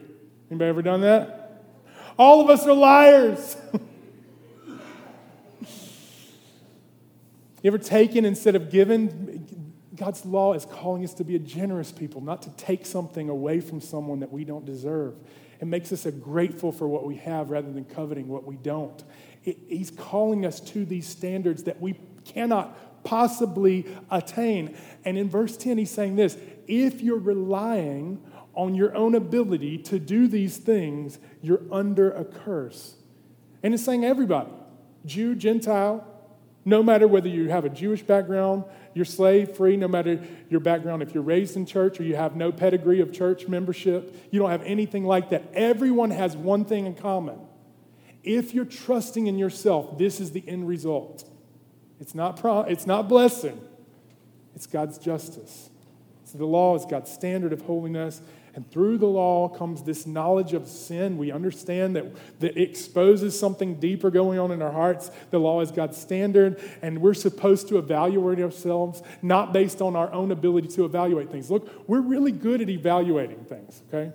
Anybody 0.49 0.69
ever 0.69 0.81
done 0.81 1.01
that? 1.01 1.63
All 2.17 2.41
of 2.41 2.49
us 2.49 2.65
are 2.65 2.73
liars. 2.73 3.57
you 3.73 4.79
ever 7.65 7.77
taken 7.77 8.25
instead 8.25 8.55
of 8.55 8.69
given? 8.69 9.65
God's 9.95 10.25
law 10.25 10.53
is 10.53 10.65
calling 10.65 11.03
us 11.03 11.13
to 11.15 11.23
be 11.23 11.35
a 11.35 11.39
generous 11.39 11.91
people, 11.91 12.21
not 12.21 12.41
to 12.43 12.49
take 12.51 12.85
something 12.85 13.29
away 13.29 13.59
from 13.59 13.81
someone 13.81 14.19
that 14.19 14.31
we 14.31 14.43
don't 14.43 14.65
deserve. 14.65 15.15
It 15.59 15.65
makes 15.65 15.91
us 15.91 16.05
grateful 16.21 16.71
for 16.71 16.87
what 16.87 17.05
we 17.05 17.15
have 17.17 17.49
rather 17.49 17.71
than 17.71 17.85
coveting 17.85 18.27
what 18.27 18.45
we 18.45 18.57
don't. 18.57 19.03
It, 19.43 19.57
he's 19.67 19.91
calling 19.91 20.45
us 20.45 20.59
to 20.61 20.85
these 20.85 21.07
standards 21.07 21.63
that 21.63 21.81
we 21.81 21.95
cannot 22.25 22.77
possibly 23.05 23.85
attain. 24.11 24.75
And 25.05 25.17
in 25.17 25.29
verse 25.29 25.55
10, 25.55 25.77
he's 25.77 25.91
saying 25.91 26.17
this 26.17 26.37
if 26.67 26.99
you're 26.99 27.17
relying 27.17 28.21
on 28.53 28.75
your 28.75 28.95
own 28.95 29.15
ability 29.15 29.77
to 29.77 29.99
do 29.99 30.27
these 30.27 30.57
things, 30.57 31.19
you're 31.41 31.61
under 31.71 32.11
a 32.11 32.25
curse. 32.25 32.95
And 33.63 33.73
it's 33.73 33.83
saying 33.83 34.03
everybody 34.03 34.51
Jew, 35.05 35.35
Gentile, 35.35 36.05
no 36.65 36.81
matter 36.81 37.07
whether 37.07 37.27
you 37.27 37.49
have 37.49 37.63
a 37.63 37.69
Jewish 37.69 38.01
background, 38.01 38.63
you're 38.95 39.05
slave 39.05 39.55
free, 39.55 39.77
no 39.77 39.87
matter 39.87 40.19
your 40.49 40.59
background, 40.59 41.03
if 41.03 41.13
you're 41.13 41.21
raised 41.21 41.55
in 41.55 41.65
church 41.65 41.99
or 41.99 42.03
you 42.03 42.15
have 42.15 42.35
no 42.35 42.51
pedigree 42.51 43.01
of 43.01 43.13
church 43.13 43.47
membership, 43.47 44.15
you 44.31 44.39
don't 44.39 44.49
have 44.49 44.63
anything 44.63 45.05
like 45.05 45.29
that. 45.29 45.43
Everyone 45.53 46.09
has 46.09 46.35
one 46.35 46.65
thing 46.65 46.87
in 46.87 46.95
common. 46.95 47.39
If 48.23 48.55
you're 48.55 48.65
trusting 48.65 49.27
in 49.27 49.37
yourself, 49.37 49.99
this 49.99 50.19
is 50.19 50.31
the 50.31 50.43
end 50.47 50.67
result. 50.67 51.29
It's 51.99 52.13
not, 52.13 52.39
it's 52.69 52.85
not 52.85 53.07
blessing, 53.07 53.59
it's 54.55 54.67
God's 54.67 54.97
justice. 54.97 55.69
So 56.25 56.37
the 56.37 56.45
law 56.45 56.75
is 56.75 56.85
God's 56.85 57.11
standard 57.11 57.53
of 57.53 57.61
holiness. 57.61 58.21
And 58.55 58.69
through 58.71 58.99
the 58.99 59.05
law 59.05 59.49
comes 59.49 59.83
this 59.83 60.07
knowledge 60.07 60.53
of 60.53 60.69
sin. 60.69 61.17
We 61.17 61.29
understand 61.29 61.97
that, 61.97 62.05
that 62.39 62.57
it 62.57 62.69
exposes 62.69 63.37
something 63.37 63.81
deeper 63.81 64.09
going 64.09 64.39
on 64.39 64.51
in 64.51 64.61
our 64.61 64.71
hearts. 64.71 65.11
The 65.29 65.39
law 65.39 65.59
is 65.59 65.71
God's 65.71 65.97
standard, 65.97 66.61
and 66.81 67.01
we're 67.01 67.13
supposed 67.13 67.67
to 67.67 67.77
evaluate 67.77 68.39
ourselves 68.39 69.03
not 69.21 69.51
based 69.51 69.81
on 69.81 69.97
our 69.97 70.11
own 70.13 70.31
ability 70.31 70.69
to 70.69 70.85
evaluate 70.85 71.31
things. 71.31 71.51
Look, 71.51 71.69
we're 71.85 71.99
really 71.99 72.31
good 72.31 72.61
at 72.61 72.69
evaluating 72.69 73.43
things, 73.43 73.81
okay? 73.89 74.13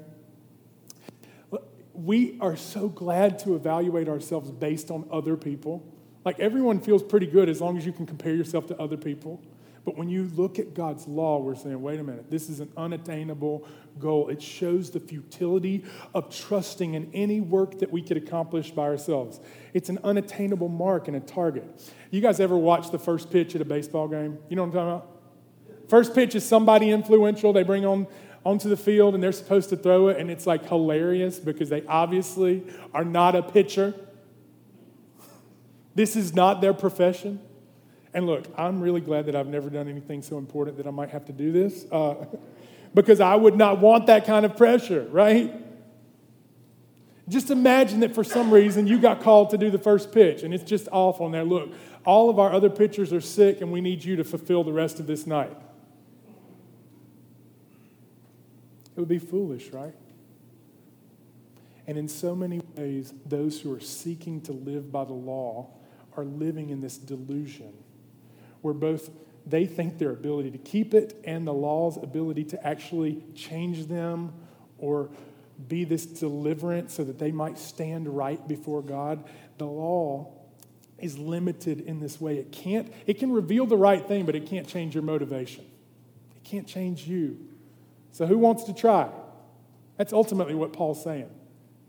We 1.93 2.39
are 2.41 2.57
so 2.57 2.89
glad 2.89 3.41
to 3.41 3.55
evaluate 3.55 4.09
ourselves 4.09 4.51
based 4.51 4.91
on 4.91 5.07
other 5.13 5.37
people. 5.37 5.87
Like 6.25 6.39
everyone 6.41 6.81
feels 6.81 7.03
pretty 7.03 7.27
good 7.27 7.49
as 7.49 7.61
long 7.61 7.79
as 7.79 7.87
you 7.87 7.93
can 7.93 8.07
compare 8.07 8.35
yourself 8.35 8.67
to 8.69 8.81
other 8.81 8.97
people. 8.97 9.43
But 9.85 9.97
when 9.97 10.11
you 10.11 10.31
look 10.35 10.59
at 10.59 10.75
God's 10.75 11.09
law, 11.09 11.41
we're 11.41 11.55
saying, 11.55 11.81
wait 11.81 11.99
a 11.99 12.05
minute, 12.05 12.31
this 12.31 12.51
is 12.51 12.61
an 12.61 12.71
unattainable 12.77 13.67
goal. 13.99 14.29
It 14.29 14.43
shows 14.43 14.91
the 14.91 15.01
futility 15.01 15.85
of 16.15 16.35
trusting 16.35 16.93
in 16.93 17.11
any 17.15 17.41
work 17.41 17.79
that 17.79 17.91
we 17.91 18.03
could 18.03 18.19
accomplish 18.19 18.71
by 18.71 18.83
ourselves. 18.83 19.41
It's 19.73 19.89
an 19.89 19.99
unattainable 20.05 20.69
mark 20.69 21.09
and 21.09 21.17
a 21.17 21.21
target. 21.21 21.65
You 22.11 22.21
guys 22.21 22.41
ever 22.41 22.59
watch 22.59 22.91
the 22.91 22.99
first 22.99 23.31
pitch 23.31 23.55
at 23.55 23.63
a 23.63 23.65
baseball 23.65 24.07
game? 24.07 24.39
You 24.51 24.57
know 24.57 24.63
what 24.63 24.69
I'm 24.69 24.73
talking 24.75 24.91
about? 24.91 25.89
First 25.89 26.15
pitch 26.15 26.35
is 26.35 26.45
somebody 26.45 26.91
influential 26.91 27.53
they 27.55 27.63
bring 27.63 27.87
on 27.87 28.07
onto 28.45 28.69
the 28.69 28.77
field 28.77 29.15
and 29.15 29.23
they're 29.23 29.33
supposed 29.33 29.71
to 29.71 29.77
throw 29.77 30.09
it, 30.09 30.19
and 30.19 30.31
it's 30.31 30.47
like 30.47 30.67
hilarious 30.67 31.39
because 31.39 31.71
they 31.71 31.85
obviously 31.87 32.63
are 32.93 33.05
not 33.05 33.35
a 33.35 33.43
pitcher. 33.43 33.95
This 35.95 36.17
is 36.17 36.35
not 36.35 36.61
their 36.61 36.75
profession. 36.75 37.41
And 38.13 38.27
look, 38.27 38.47
I'm 38.57 38.81
really 38.81 39.01
glad 39.01 39.27
that 39.27 39.37
I've 39.37 39.47
never 39.47 39.71
done 39.71 39.89
anything 39.89 40.23
so 40.23 40.39
important 40.39 40.77
that 40.79 40.87
I 40.87 40.91
might 40.91 41.11
have 41.11 41.25
to 41.27 41.33
do 41.33 41.53
this 41.53 41.87
uh, 41.93 42.15
because 42.95 43.21
I 43.21 43.35
would 43.35 43.57
not 43.57 43.79
want 43.81 44.07
that 44.07 44.27
kind 44.27 44.45
of 44.45 44.57
pressure, 44.57 45.07
right? 45.11 45.55
Just 47.29 47.51
imagine 47.51 48.01
that 48.01 48.15
for 48.15 48.25
some 48.25 48.53
reason 48.53 48.89
you 48.89 48.99
got 48.99 49.21
called 49.21 49.51
to 49.51 49.59
do 49.59 49.71
the 49.71 49.79
first 49.79 50.11
pitch 50.11 50.43
and 50.43 50.53
it's 50.53 50.65
just 50.65 50.89
awful. 50.91 51.27
And 51.27 51.35
there, 51.35 51.45
look, 51.45 51.73
all 52.05 52.29
of 52.29 52.41
our 52.41 52.53
other 52.53 52.71
pitchers 52.71 53.13
are 53.13 53.21
sick 53.21 53.61
and 53.61 53.71
we 53.71 53.81
need 53.81 54.03
you 54.03 54.17
to 54.17 54.25
fulfill 54.25 54.65
the 54.65 54.73
rest 54.73 54.99
of 54.99 55.07
this 55.07 55.27
night. 55.27 55.57
It 58.97 58.99
would 58.99 59.09
be 59.09 59.21
foolish, 59.21 59.69
right? 59.69 59.95
And 61.87 61.97
in 61.97 62.09
so 62.09 62.35
many 62.35 62.61
ways, 62.77 63.15
those 63.25 63.61
who 63.61 63.73
are 63.75 63.81
seeking 63.81 64.41
to 64.43 64.53
live 64.53 64.91
by 64.91 65.05
the 65.05 65.13
law 65.13 65.71
are 66.21 66.25
living 66.25 66.71
in 66.71 66.81
this 66.81 66.97
delusion 66.97 67.73
where 68.61 68.75
both 68.75 69.11
they 69.47 69.67
think 69.67 69.99
their 69.99 70.11
ability 70.11 70.51
to 70.51 70.59
keep 70.59 70.95
it 70.95 71.21
and 71.25 71.47
the 71.47 71.53
law's 71.53 71.97
ability 71.97 72.45
to 72.45 72.67
actually 72.67 73.23
change 73.35 73.87
them 73.87 74.33
or 74.79 75.11
be 75.69 75.85
this 75.85 76.07
deliverance 76.07 76.95
so 76.95 77.05
that 77.05 77.19
they 77.19 77.33
might 77.33 77.59
stand 77.59 78.09
right 78.09 78.47
before 78.47 78.83
God. 78.83 79.25
The 79.59 79.67
law 79.67 80.33
is 80.99 81.19
limited 81.19 81.81
in 81.81 82.01
this 82.01 82.21
way. 82.21 82.37
It 82.37 82.53
can't, 82.53 82.93
it 83.07 83.19
can 83.19 83.33
reveal 83.33 83.67
the 83.67 83.77
right 83.77 84.07
thing, 84.07 84.27
but 84.27 84.35
it 84.35 84.47
can't 84.47 84.69
change 84.69 84.95
your 84.95 85.03
motivation. 85.03 85.65
It 86.37 86.45
can't 86.45 86.67
change 86.67 87.07
you. 87.07 87.39
So 88.13 88.27
who 88.27 88.39
wants 88.39 88.65
to 88.65 88.75
try? 88.75 89.11
That's 89.97 90.13
ultimately 90.13 90.55
what 90.55 90.73
Paul's 90.73 91.03
saying. 91.03 91.31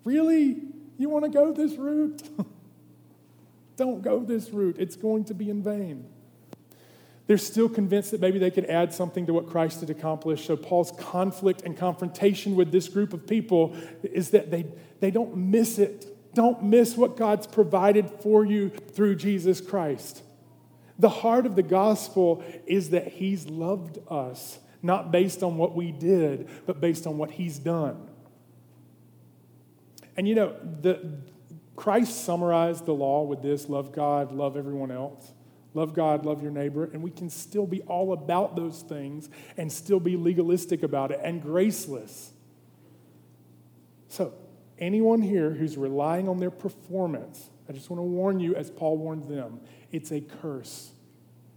Really? 0.04 0.58
You 0.98 1.10
want 1.10 1.26
to 1.26 1.32
go 1.32 1.52
this 1.52 1.74
route? 1.74 2.22
Don't 3.82 4.04
go 4.04 4.20
this 4.20 4.52
route. 4.52 4.76
It's 4.78 4.96
going 4.96 5.24
to 5.24 5.34
be 5.34 5.50
in 5.50 5.64
vain. 5.64 6.06
They're 7.26 7.40
still 7.40 7.68
convinced 7.68 8.12
that 8.12 8.22
maybe 8.22 8.38
they 8.38 8.52
could 8.52 8.66
add 8.66 8.94
something 8.94 9.26
to 9.26 9.34
what 9.34 9.50
Christ 9.50 9.80
had 9.80 9.90
accomplished. 9.90 10.46
So, 10.46 10.56
Paul's 10.56 10.92
conflict 11.00 11.64
and 11.64 11.76
confrontation 11.76 12.56
with 12.56 12.72
this 12.72 12.88
group 12.88 13.12
of 13.12 13.26
people 13.26 13.76
is 14.04 14.30
that 14.30 14.52
they, 14.52 14.68
they 15.00 15.10
don't 15.10 15.36
miss 15.36 15.80
it. 15.80 16.06
Don't 16.36 16.62
miss 16.62 16.96
what 16.96 17.18
God's 17.18 17.48
provided 17.48 18.08
for 18.08 18.46
you 18.46 18.70
through 18.70 19.16
Jesus 19.16 19.60
Christ. 19.62 20.22
The 21.00 21.10
heart 21.10 21.48
of 21.48 21.56
the 21.56 21.64
gospel 21.64 22.44
is 22.68 22.92
that 22.92 23.08
He's 23.08 23.48
loved 23.48 23.98
us, 24.12 24.60
not 24.84 25.12
based 25.12 25.42
on 25.42 25.58
what 25.58 25.76
we 25.76 25.92
did, 25.92 26.48
but 26.68 26.80
based 26.80 27.08
on 27.08 27.18
what 27.18 27.32
He's 27.32 27.58
done. 27.58 28.08
And 30.16 30.28
you 30.28 30.36
know, 30.36 30.56
the, 30.84 31.18
Christ 31.82 32.26
summarized 32.26 32.86
the 32.86 32.94
law 32.94 33.24
with 33.24 33.42
this 33.42 33.68
love 33.68 33.92
God, 33.92 34.32
love 34.32 34.56
everyone 34.56 34.92
else. 34.92 35.34
Love 35.74 35.96
God, 35.96 36.28
love 36.28 36.44
your 36.44 36.52
neighbor, 36.52 36.84
and 36.84 37.02
we 37.02 37.10
can 37.10 37.28
still 37.28 37.66
be 37.66 37.82
all 37.82 38.14
about 38.14 38.56
those 38.56 38.84
things 38.84 39.32
and 39.58 39.72
still 39.72 40.00
be 40.00 40.16
legalistic 40.16 40.84
about 40.84 41.10
it 41.10 41.20
and 41.24 41.42
graceless. 41.42 42.34
So, 44.10 44.32
anyone 44.78 45.24
here 45.24 45.50
who's 45.50 45.76
relying 45.76 46.30
on 46.30 46.38
their 46.38 46.52
performance, 46.52 47.50
I 47.68 47.74
just 47.74 47.90
want 47.90 47.98
to 47.98 48.04
warn 48.04 48.40
you, 48.40 48.54
as 48.54 48.70
Paul 48.70 49.00
warned 49.00 49.28
them, 49.28 49.60
it's 49.92 50.12
a 50.12 50.22
curse. 50.22 50.92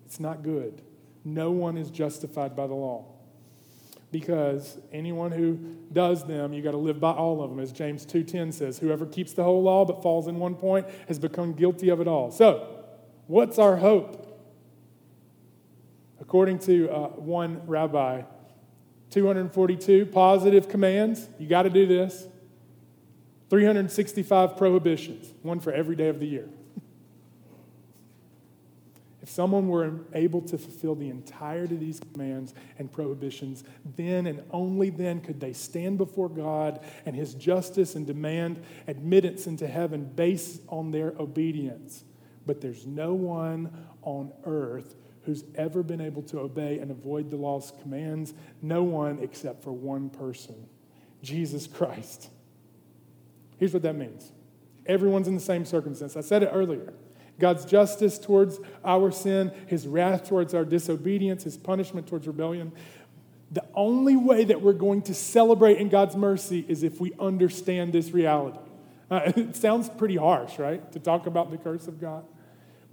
It's 0.06 0.18
not 0.18 0.42
good. 0.42 0.80
No 1.22 1.50
one 1.50 1.76
is 1.76 1.90
justified 1.90 2.56
by 2.56 2.66
the 2.66 2.72
law. 2.72 3.13
Because 4.14 4.79
anyone 4.92 5.33
who 5.33 5.59
does 5.92 6.24
them, 6.24 6.53
you 6.53 6.62
got 6.62 6.70
to 6.70 6.77
live 6.77 7.00
by 7.00 7.11
all 7.11 7.42
of 7.42 7.50
them. 7.50 7.59
As 7.59 7.72
James 7.72 8.07
2:10 8.07 8.53
says, 8.53 8.79
whoever 8.79 9.07
keeps 9.07 9.33
the 9.33 9.42
whole 9.42 9.62
law 9.62 9.85
but 9.85 10.03
falls 10.03 10.29
in 10.29 10.38
one 10.38 10.55
point 10.55 10.87
has 11.09 11.18
become 11.18 11.53
guilty 11.53 11.88
of 11.88 12.00
it 12.00 12.07
all. 12.07 12.31
So, 12.31 12.74
What's 13.27 13.59
our 13.59 13.77
hope? 13.77 14.20
According 16.20 16.59
to 16.61 16.90
uh, 16.90 17.09
one 17.09 17.66
rabbi, 17.66 18.22
242 19.11 20.07
positive 20.07 20.68
commands, 20.68 21.29
you 21.38 21.48
got 21.48 21.62
to 21.62 21.70
do 21.70 21.87
this. 21.87 22.27
365 23.48 24.57
prohibitions, 24.57 25.33
one 25.42 25.61
for 25.61 25.72
every 25.72 25.96
day 25.96 26.09
of 26.09 26.18
the 26.18 26.27
year. 26.27 26.48
If 29.24 29.30
someone 29.30 29.68
were 29.68 29.90
able 30.12 30.42
to 30.42 30.58
fulfill 30.58 30.94
the 30.94 31.08
entirety 31.08 31.76
of 31.76 31.80
these 31.80 31.98
commands 31.98 32.52
and 32.78 32.92
prohibitions, 32.92 33.64
then 33.96 34.26
and 34.26 34.42
only 34.50 34.90
then 34.90 35.22
could 35.22 35.40
they 35.40 35.54
stand 35.54 35.96
before 35.96 36.28
God 36.28 36.84
and 37.06 37.16
His 37.16 37.32
justice 37.32 37.94
and 37.94 38.06
demand 38.06 38.62
admittance 38.87 39.46
into 39.46 39.66
heaven 39.66 40.04
based 40.04 40.60
on 40.68 40.90
their 40.90 41.14
obedience. 41.18 42.04
But 42.44 42.60
there's 42.60 42.84
no 42.84 43.14
one 43.14 43.72
on 44.02 44.30
earth 44.44 44.94
who's 45.22 45.44
ever 45.54 45.82
been 45.82 46.02
able 46.02 46.20
to 46.24 46.40
obey 46.40 46.78
and 46.78 46.90
avoid 46.90 47.30
the 47.30 47.38
law's 47.38 47.72
commands. 47.80 48.34
No 48.60 48.82
one 48.82 49.20
except 49.20 49.62
for 49.62 49.72
one 49.72 50.10
person 50.10 50.68
Jesus 51.22 51.66
Christ. 51.66 52.28
Here's 53.56 53.72
what 53.72 53.84
that 53.84 53.96
means 53.96 54.32
everyone's 54.84 55.28
in 55.28 55.34
the 55.34 55.40
same 55.40 55.64
circumstance. 55.64 56.14
I 56.14 56.20
said 56.20 56.42
it 56.42 56.50
earlier. 56.52 56.92
God's 57.38 57.64
justice 57.64 58.18
towards 58.18 58.60
our 58.84 59.10
sin, 59.10 59.52
his 59.66 59.86
wrath 59.86 60.28
towards 60.28 60.54
our 60.54 60.64
disobedience, 60.64 61.44
his 61.44 61.56
punishment 61.56 62.06
towards 62.06 62.26
rebellion. 62.26 62.72
The 63.50 63.64
only 63.74 64.16
way 64.16 64.44
that 64.44 64.62
we're 64.62 64.72
going 64.72 65.02
to 65.02 65.14
celebrate 65.14 65.78
in 65.78 65.88
God's 65.88 66.16
mercy 66.16 66.64
is 66.68 66.82
if 66.82 67.00
we 67.00 67.12
understand 67.18 67.92
this 67.92 68.10
reality. 68.10 68.58
Uh, 69.10 69.32
it 69.36 69.56
sounds 69.56 69.88
pretty 69.88 70.16
harsh, 70.16 70.58
right? 70.58 70.90
To 70.92 70.98
talk 70.98 71.26
about 71.26 71.50
the 71.50 71.58
curse 71.58 71.86
of 71.88 72.00
God. 72.00 72.24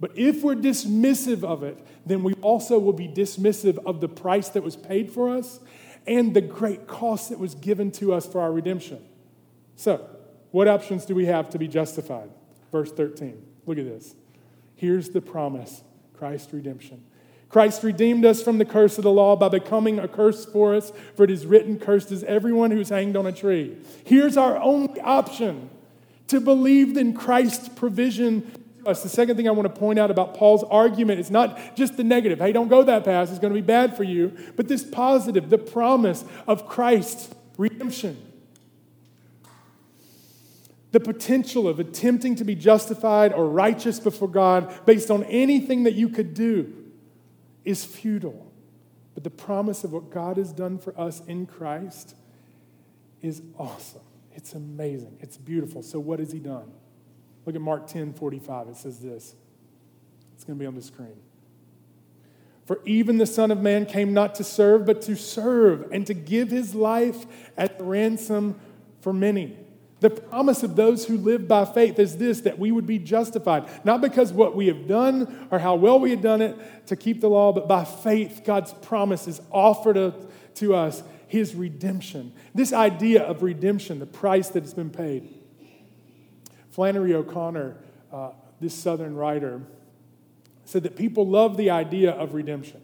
But 0.00 0.18
if 0.18 0.42
we're 0.42 0.56
dismissive 0.56 1.44
of 1.44 1.62
it, 1.62 1.78
then 2.04 2.24
we 2.24 2.34
also 2.34 2.78
will 2.78 2.92
be 2.92 3.06
dismissive 3.06 3.78
of 3.86 4.00
the 4.00 4.08
price 4.08 4.48
that 4.50 4.62
was 4.62 4.74
paid 4.74 5.12
for 5.12 5.28
us 5.28 5.60
and 6.06 6.34
the 6.34 6.40
great 6.40 6.88
cost 6.88 7.28
that 7.28 7.38
was 7.38 7.54
given 7.54 7.92
to 7.92 8.12
us 8.12 8.26
for 8.26 8.40
our 8.40 8.52
redemption. 8.52 9.00
So, 9.76 10.08
What 10.50 10.68
options 10.68 11.06
do 11.06 11.14
we 11.14 11.26
have 11.26 11.48
to 11.50 11.58
be 11.58 11.66
justified? 11.66 12.30
Verse 12.70 12.92
13. 12.92 13.42
Look 13.64 13.78
at 13.78 13.84
this. 13.84 14.14
Here's 14.82 15.10
the 15.10 15.20
promise 15.20 15.84
Christ's 16.12 16.52
redemption. 16.52 17.04
Christ 17.48 17.84
redeemed 17.84 18.24
us 18.24 18.42
from 18.42 18.58
the 18.58 18.64
curse 18.64 18.98
of 18.98 19.04
the 19.04 19.12
law 19.12 19.36
by 19.36 19.48
becoming 19.48 20.00
a 20.00 20.08
curse 20.08 20.44
for 20.44 20.74
us, 20.74 20.90
for 21.14 21.22
it 21.22 21.30
is 21.30 21.46
written, 21.46 21.78
Cursed 21.78 22.10
is 22.10 22.24
everyone 22.24 22.72
who's 22.72 22.88
hanged 22.88 23.16
on 23.16 23.24
a 23.24 23.30
tree. 23.30 23.76
Here's 24.04 24.36
our 24.36 24.56
only 24.56 25.00
option 25.00 25.70
to 26.26 26.40
believe 26.40 26.96
in 26.96 27.14
Christ's 27.14 27.68
provision 27.68 28.50
us. 28.84 29.04
The 29.04 29.08
second 29.08 29.36
thing 29.36 29.46
I 29.46 29.52
want 29.52 29.72
to 29.72 29.80
point 29.80 30.00
out 30.00 30.10
about 30.10 30.34
Paul's 30.34 30.64
argument 30.64 31.20
is 31.20 31.30
not 31.30 31.76
just 31.76 31.96
the 31.96 32.02
negative. 32.02 32.40
Hey, 32.40 32.50
don't 32.50 32.66
go 32.66 32.82
that 32.82 33.04
path, 33.04 33.30
it's 33.30 33.38
going 33.38 33.54
to 33.54 33.60
be 33.60 33.64
bad 33.64 33.96
for 33.96 34.02
you, 34.02 34.36
but 34.56 34.66
this 34.66 34.82
positive, 34.82 35.48
the 35.48 35.58
promise 35.58 36.24
of 36.48 36.66
Christ's 36.66 37.32
redemption. 37.56 38.31
The 40.92 41.00
potential 41.00 41.66
of 41.66 41.80
attempting 41.80 42.36
to 42.36 42.44
be 42.44 42.54
justified 42.54 43.32
or 43.32 43.48
righteous 43.48 43.98
before 43.98 44.28
God 44.28 44.84
based 44.86 45.10
on 45.10 45.24
anything 45.24 45.84
that 45.84 45.94
you 45.94 46.08
could 46.08 46.34
do 46.34 46.72
is 47.64 47.84
futile. 47.84 48.52
But 49.14 49.24
the 49.24 49.30
promise 49.30 49.84
of 49.84 49.92
what 49.92 50.10
God 50.10 50.36
has 50.36 50.52
done 50.52 50.78
for 50.78 50.98
us 50.98 51.20
in 51.26 51.46
Christ 51.46 52.14
is 53.20 53.42
awesome. 53.58 54.02
It's 54.34 54.52
amazing. 54.54 55.18
It's 55.20 55.36
beautiful. 55.36 55.82
So, 55.82 55.98
what 55.98 56.18
has 56.18 56.32
He 56.32 56.38
done? 56.38 56.72
Look 57.44 57.54
at 57.54 57.60
Mark 57.60 57.86
10 57.86 58.14
45. 58.14 58.68
It 58.68 58.76
says 58.76 59.00
this. 59.00 59.34
It's 60.34 60.44
going 60.44 60.58
to 60.58 60.60
be 60.60 60.66
on 60.66 60.74
the 60.74 60.82
screen. 60.82 61.20
For 62.66 62.80
even 62.84 63.18
the 63.18 63.26
Son 63.26 63.50
of 63.50 63.60
Man 63.60 63.86
came 63.86 64.14
not 64.14 64.34
to 64.36 64.44
serve, 64.44 64.86
but 64.86 65.02
to 65.02 65.16
serve 65.16 65.90
and 65.92 66.06
to 66.06 66.14
give 66.14 66.50
his 66.50 66.74
life 66.74 67.26
as 67.56 67.70
a 67.78 67.82
ransom 67.82 68.58
for 69.00 69.12
many. 69.12 69.56
The 70.02 70.10
promise 70.10 70.64
of 70.64 70.74
those 70.74 71.04
who 71.04 71.16
live 71.16 71.46
by 71.46 71.64
faith 71.64 71.96
is 72.00 72.16
this 72.16 72.40
that 72.40 72.58
we 72.58 72.72
would 72.72 72.88
be 72.88 72.98
justified, 72.98 73.70
not 73.84 74.00
because 74.00 74.32
what 74.32 74.56
we 74.56 74.66
have 74.66 74.88
done 74.88 75.46
or 75.52 75.60
how 75.60 75.76
well 75.76 76.00
we 76.00 76.10
have 76.10 76.20
done 76.20 76.42
it 76.42 76.86
to 76.88 76.96
keep 76.96 77.20
the 77.20 77.28
law, 77.28 77.52
but 77.52 77.68
by 77.68 77.84
faith, 77.84 78.42
God's 78.44 78.72
promise 78.72 79.28
is 79.28 79.40
offered 79.52 80.12
to 80.56 80.74
us, 80.74 81.04
his 81.28 81.54
redemption. 81.54 82.32
This 82.52 82.72
idea 82.72 83.22
of 83.22 83.44
redemption, 83.44 84.00
the 84.00 84.06
price 84.06 84.48
that 84.48 84.64
has 84.64 84.74
been 84.74 84.90
paid. 84.90 85.32
Flannery 86.72 87.14
O'Connor, 87.14 87.76
uh, 88.12 88.30
this 88.60 88.74
Southern 88.74 89.14
writer, 89.14 89.60
said 90.64 90.82
that 90.82 90.96
people 90.96 91.28
love 91.28 91.56
the 91.56 91.70
idea 91.70 92.10
of 92.10 92.34
redemption. 92.34 92.80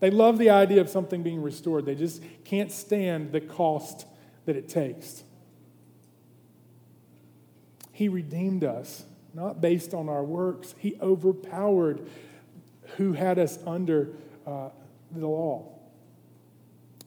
They 0.00 0.10
love 0.10 0.38
the 0.38 0.50
idea 0.50 0.80
of 0.80 0.88
something 0.88 1.22
being 1.22 1.40
restored. 1.40 1.86
They 1.86 1.94
just 1.94 2.20
can't 2.44 2.72
stand 2.72 3.30
the 3.30 3.40
cost 3.40 4.06
that 4.44 4.56
it 4.56 4.68
takes. 4.68 5.22
He 7.94 8.08
redeemed 8.08 8.64
us, 8.64 9.04
not 9.32 9.60
based 9.60 9.94
on 9.94 10.08
our 10.08 10.24
works. 10.24 10.74
He 10.78 10.96
overpowered 11.00 12.06
who 12.96 13.12
had 13.12 13.38
us 13.38 13.56
under 13.64 14.10
uh, 14.46 14.70
the 15.12 15.26
law. 15.26 15.70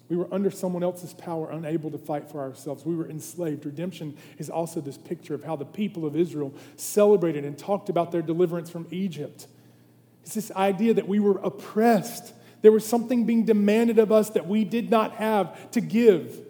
We 0.07 0.15
were 0.15 0.29
under 0.31 0.49
someone 0.49 0.83
else's 0.83 1.13
power, 1.13 1.51
unable 1.51 1.91
to 1.91 1.97
fight 1.97 2.31
for 2.31 2.39
ourselves. 2.39 2.85
We 2.85 2.95
were 2.95 3.09
enslaved. 3.09 3.65
Redemption 3.65 4.15
is 4.37 4.49
also 4.49 4.79
this 4.79 4.97
picture 4.97 5.35
of 5.35 5.43
how 5.43 5.57
the 5.57 5.65
people 5.65 6.05
of 6.05 6.15
Israel 6.15 6.53
celebrated 6.77 7.43
and 7.43 7.57
talked 7.57 7.89
about 7.89 8.13
their 8.13 8.21
deliverance 8.21 8.69
from 8.69 8.87
Egypt. 8.89 9.47
It's 10.23 10.35
this 10.35 10.51
idea 10.51 10.93
that 10.93 11.09
we 11.09 11.19
were 11.19 11.39
oppressed. 11.39 12.33
There 12.61 12.71
was 12.71 12.85
something 12.85 13.25
being 13.25 13.43
demanded 13.43 13.99
of 13.99 14.13
us 14.13 14.29
that 14.29 14.47
we 14.47 14.63
did 14.63 14.89
not 14.89 15.15
have 15.15 15.69
to 15.71 15.81
give. 15.81 16.46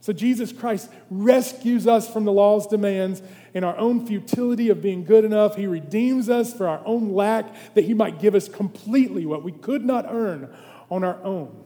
So 0.00 0.12
Jesus 0.12 0.52
Christ 0.52 0.90
rescues 1.10 1.86
us 1.86 2.08
from 2.10 2.24
the 2.24 2.32
law's 2.32 2.66
demands 2.66 3.22
and 3.54 3.64
our 3.64 3.76
own 3.76 4.06
futility 4.06 4.68
of 4.70 4.80
being 4.80 5.04
good 5.04 5.24
enough. 5.24 5.56
He 5.56 5.66
redeems 5.66 6.28
us 6.28 6.54
for 6.54 6.68
our 6.68 6.80
own 6.84 7.12
lack, 7.12 7.74
that 7.74 7.84
He 7.84 7.94
might 7.94 8.20
give 8.20 8.34
us 8.34 8.48
completely 8.48 9.26
what 9.26 9.42
we 9.42 9.52
could 9.52 9.84
not 9.84 10.06
earn 10.08 10.54
on 10.90 11.02
our 11.02 11.22
own. 11.24 11.64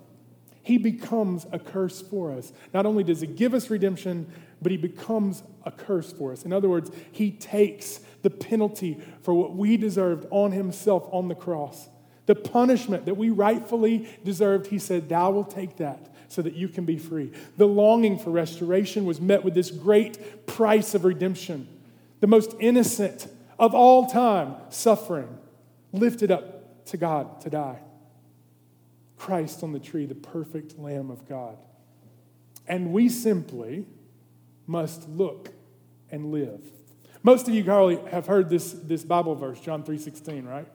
He 0.62 0.78
becomes 0.78 1.46
a 1.52 1.58
curse 1.58 2.00
for 2.00 2.32
us. 2.32 2.52
Not 2.72 2.86
only 2.86 3.04
does 3.04 3.20
He 3.20 3.26
give 3.26 3.52
us 3.52 3.68
redemption, 3.68 4.32
but 4.62 4.72
He 4.72 4.78
becomes 4.78 5.42
a 5.64 5.70
curse 5.70 6.12
for 6.12 6.32
us. 6.32 6.44
In 6.44 6.52
other 6.52 6.68
words, 6.68 6.90
He 7.10 7.32
takes 7.32 8.00
the 8.22 8.30
penalty 8.30 8.98
for 9.22 9.34
what 9.34 9.54
we 9.54 9.76
deserved 9.76 10.26
on 10.30 10.52
Himself 10.52 11.06
on 11.12 11.28
the 11.28 11.34
cross. 11.34 11.88
The 12.26 12.36
punishment 12.36 13.04
that 13.06 13.16
we 13.16 13.30
rightfully 13.30 14.08
deserved, 14.24 14.68
He 14.68 14.78
said, 14.78 15.08
Thou 15.08 15.32
will 15.32 15.44
take 15.44 15.76
that 15.76 16.11
so 16.32 16.40
that 16.40 16.54
you 16.54 16.66
can 16.66 16.86
be 16.86 16.96
free. 16.96 17.30
The 17.58 17.66
longing 17.66 18.18
for 18.18 18.30
restoration 18.30 19.04
was 19.04 19.20
met 19.20 19.44
with 19.44 19.52
this 19.52 19.70
great 19.70 20.46
price 20.46 20.94
of 20.94 21.04
redemption. 21.04 21.68
The 22.20 22.26
most 22.26 22.54
innocent 22.58 23.26
of 23.58 23.74
all 23.74 24.06
time, 24.06 24.54
suffering, 24.70 25.38
lifted 25.92 26.30
up 26.30 26.86
to 26.86 26.96
God 26.96 27.42
to 27.42 27.50
die. 27.50 27.80
Christ 29.18 29.62
on 29.62 29.72
the 29.72 29.78
tree, 29.78 30.06
the 30.06 30.14
perfect 30.14 30.78
Lamb 30.78 31.10
of 31.10 31.28
God. 31.28 31.58
And 32.66 32.92
we 32.92 33.10
simply 33.10 33.86
must 34.66 35.08
look 35.10 35.50
and 36.10 36.32
live. 36.32 36.62
Most 37.22 37.46
of 37.46 37.54
you 37.54 37.62
probably 37.62 37.98
have 38.10 38.26
heard 38.26 38.48
this, 38.48 38.72
this 38.72 39.04
Bible 39.04 39.34
verse, 39.34 39.60
John 39.60 39.82
3.16, 39.82 40.48
right? 40.48 40.66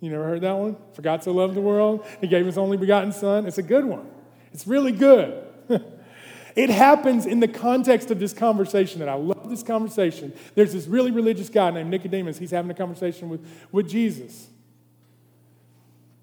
You 0.00 0.10
never 0.10 0.24
heard 0.24 0.42
that 0.42 0.56
one? 0.56 0.76
For 0.92 1.02
God 1.02 1.24
so 1.24 1.32
loved 1.32 1.54
the 1.54 1.60
world, 1.60 2.06
he 2.20 2.28
gave 2.28 2.46
his 2.46 2.56
only 2.56 2.76
begotten 2.76 3.12
son. 3.12 3.46
It's 3.46 3.58
a 3.58 3.62
good 3.62 3.84
one. 3.84 4.06
It's 4.56 4.66
really 4.66 4.92
good. 4.92 5.44
it 6.56 6.70
happens 6.70 7.26
in 7.26 7.40
the 7.40 7.46
context 7.46 8.10
of 8.10 8.18
this 8.18 8.32
conversation 8.32 9.00
that 9.00 9.08
I 9.10 9.12
love 9.12 9.50
this 9.50 9.62
conversation. 9.62 10.32
There's 10.54 10.72
this 10.72 10.86
really 10.86 11.10
religious 11.10 11.50
guy 11.50 11.70
named 11.72 11.90
Nicodemus. 11.90 12.38
He's 12.38 12.52
having 12.52 12.70
a 12.70 12.74
conversation 12.74 13.28
with, 13.28 13.46
with 13.70 13.86
Jesus. 13.86 14.46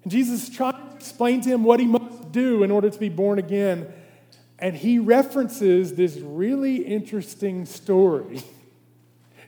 And 0.02 0.10
Jesus 0.10 0.48
is 0.48 0.50
trying 0.52 0.72
to 0.72 0.96
explain 0.96 1.42
to 1.42 1.48
him 1.48 1.62
what 1.62 1.78
he 1.78 1.86
must 1.86 2.32
do 2.32 2.64
in 2.64 2.72
order 2.72 2.90
to 2.90 2.98
be 2.98 3.08
born 3.08 3.38
again. 3.38 3.86
And 4.58 4.74
he 4.74 4.98
references 4.98 5.94
this 5.94 6.16
really 6.16 6.78
interesting 6.78 7.66
story 7.66 8.42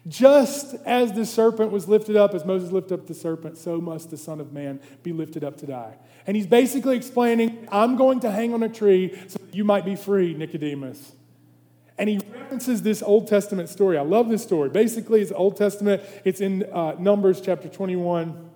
just 0.08 0.74
as 0.84 1.12
the 1.12 1.26
serpent 1.26 1.72
was 1.72 1.88
lifted 1.88 2.16
up, 2.16 2.34
as 2.34 2.44
Moses 2.44 2.70
lifted 2.70 2.94
up 2.94 3.06
the 3.06 3.14
serpent, 3.14 3.58
so 3.58 3.80
must 3.80 4.10
the 4.10 4.16
Son 4.16 4.40
of 4.40 4.52
Man 4.52 4.78
be 5.02 5.12
lifted 5.12 5.42
up 5.42 5.56
to 5.58 5.66
die. 5.66 5.96
And 6.26 6.36
he's 6.36 6.46
basically 6.46 6.96
explaining, 6.96 7.68
I'm 7.70 7.96
going 7.96 8.20
to 8.20 8.30
hang 8.30 8.52
on 8.52 8.62
a 8.62 8.68
tree 8.68 9.16
so 9.28 9.38
you 9.52 9.64
might 9.64 9.84
be 9.84 9.94
free, 9.94 10.34
Nicodemus. 10.34 11.12
And 11.98 12.08
he 12.10 12.18
references 12.18 12.82
this 12.82 13.02
Old 13.02 13.28
Testament 13.28 13.68
story. 13.68 13.96
I 13.96 14.02
love 14.02 14.28
this 14.28 14.42
story. 14.42 14.68
Basically, 14.68 15.22
it's 15.22 15.32
Old 15.32 15.56
Testament, 15.56 16.02
it's 16.24 16.40
in 16.40 16.64
uh, 16.64 16.96
Numbers 16.98 17.40
chapter 17.40 17.68
21. 17.68 18.50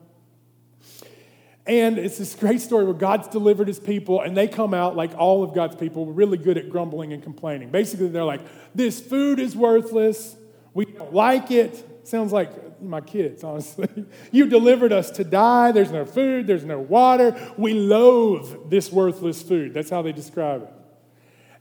And 1.67 1.99
it's 1.99 2.19
this 2.19 2.35
great 2.35 2.61
story 2.61 2.85
where 2.85 2.95
God's 2.95 3.29
delivered 3.29 3.69
his 3.69 3.79
people, 3.79 4.21
and 4.21 4.37
they 4.37 4.49
come 4.49 4.75
out 4.75 4.97
like 4.97 5.17
all 5.17 5.45
of 5.45 5.55
God's 5.55 5.77
people, 5.77 6.07
really 6.07 6.39
good 6.39 6.59
at 6.59 6.69
grumbling 6.69 7.13
and 7.13 7.23
complaining. 7.23 7.71
Basically, 7.71 8.09
they're 8.09 8.25
like, 8.25 8.41
This 8.75 9.01
food 9.01 9.39
is 9.39 9.55
worthless. 9.55 10.37
We 10.75 10.87
don't 10.87 11.15
like 11.15 11.51
it. 11.51 12.00
Sounds 12.11 12.33
like 12.33 12.83
my 12.83 13.01
kids, 13.01 13.45
honestly. 13.45 13.89
You 14.33 14.49
delivered 14.49 14.93
us 14.93 15.13
to 15.13 15.23
die. 15.23 15.71
There's 15.71 15.93
no 15.93 16.05
food, 16.05 16.49
there's 16.49 16.65
no 16.65 16.81
water. 16.81 17.53
We 17.57 17.73
loathe 17.73 18.69
this 18.69 18.91
worthless 18.91 19.43
food. 19.43 19.75
That's 19.75 19.91
how 19.91 20.03
they 20.03 20.11
describe 20.11 20.63
it. 20.63 20.73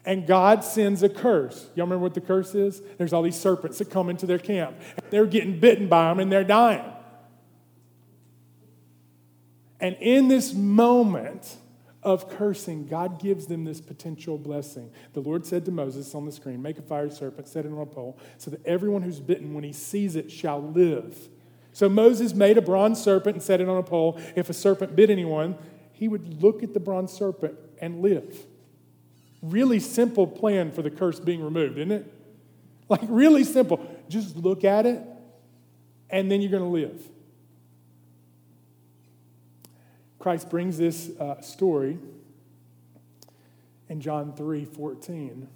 And 0.05 0.25
God 0.25 0.63
sends 0.63 1.03
a 1.03 1.09
curse. 1.09 1.67
Y'all 1.75 1.85
remember 1.85 2.01
what 2.01 2.15
the 2.15 2.21
curse 2.21 2.55
is? 2.55 2.81
There's 2.97 3.13
all 3.13 3.21
these 3.21 3.39
serpents 3.39 3.77
that 3.77 3.91
come 3.91 4.09
into 4.09 4.25
their 4.25 4.39
camp. 4.39 4.75
They're 5.11 5.27
getting 5.27 5.59
bitten 5.59 5.87
by 5.87 6.09
them 6.09 6.19
and 6.19 6.31
they're 6.31 6.43
dying. 6.43 6.93
And 9.79 9.95
in 9.99 10.29
this 10.29 10.55
moment, 10.55 11.57
of 12.01 12.29
cursing, 12.29 12.87
God 12.87 13.21
gives 13.21 13.47
them 13.47 13.65
this 13.65 13.81
potential 13.81 14.37
blessing. 14.37 14.91
The 15.13 15.19
Lord 15.19 15.45
said 15.45 15.65
to 15.65 15.71
Moses 15.71 16.15
on 16.15 16.25
the 16.25 16.31
screen, 16.31 16.61
Make 16.61 16.77
a 16.77 16.81
fire 16.81 17.09
serpent, 17.09 17.47
set 17.47 17.65
it 17.65 17.71
on 17.71 17.79
a 17.79 17.85
pole, 17.85 18.17
so 18.37 18.51
that 18.51 18.65
everyone 18.65 19.01
who's 19.01 19.19
bitten, 19.19 19.53
when 19.53 19.63
he 19.63 19.73
sees 19.73 20.15
it, 20.15 20.31
shall 20.31 20.61
live. 20.61 21.29
So 21.73 21.89
Moses 21.89 22.33
made 22.33 22.57
a 22.57 22.61
bronze 22.61 23.01
serpent 23.01 23.35
and 23.35 23.43
set 23.43 23.61
it 23.61 23.69
on 23.69 23.77
a 23.77 23.83
pole. 23.83 24.19
If 24.35 24.49
a 24.49 24.53
serpent 24.53 24.95
bit 24.95 25.09
anyone, 25.09 25.57
he 25.91 26.07
would 26.07 26.41
look 26.41 26.63
at 26.63 26.73
the 26.73 26.79
bronze 26.79 27.11
serpent 27.11 27.55
and 27.81 28.01
live. 28.01 28.45
Really 29.41 29.79
simple 29.79 30.25
plan 30.27 30.71
for 30.71 30.81
the 30.81 30.89
curse 30.89 31.19
being 31.19 31.43
removed, 31.43 31.77
isn't 31.77 31.91
it? 31.91 32.13
Like, 32.89 33.01
really 33.07 33.43
simple. 33.43 33.85
Just 34.09 34.35
look 34.35 34.63
at 34.63 34.85
it, 34.85 35.01
and 36.09 36.31
then 36.31 36.41
you're 36.41 36.51
going 36.51 36.63
to 36.63 36.69
live. 36.69 37.07
Christ 40.19 40.49
brings 40.49 40.77
this 40.77 41.11
uh, 41.19 41.41
story 41.41 41.97
in 43.87 44.01
John 44.01 44.33
3 44.33 44.65
14. 44.65 45.47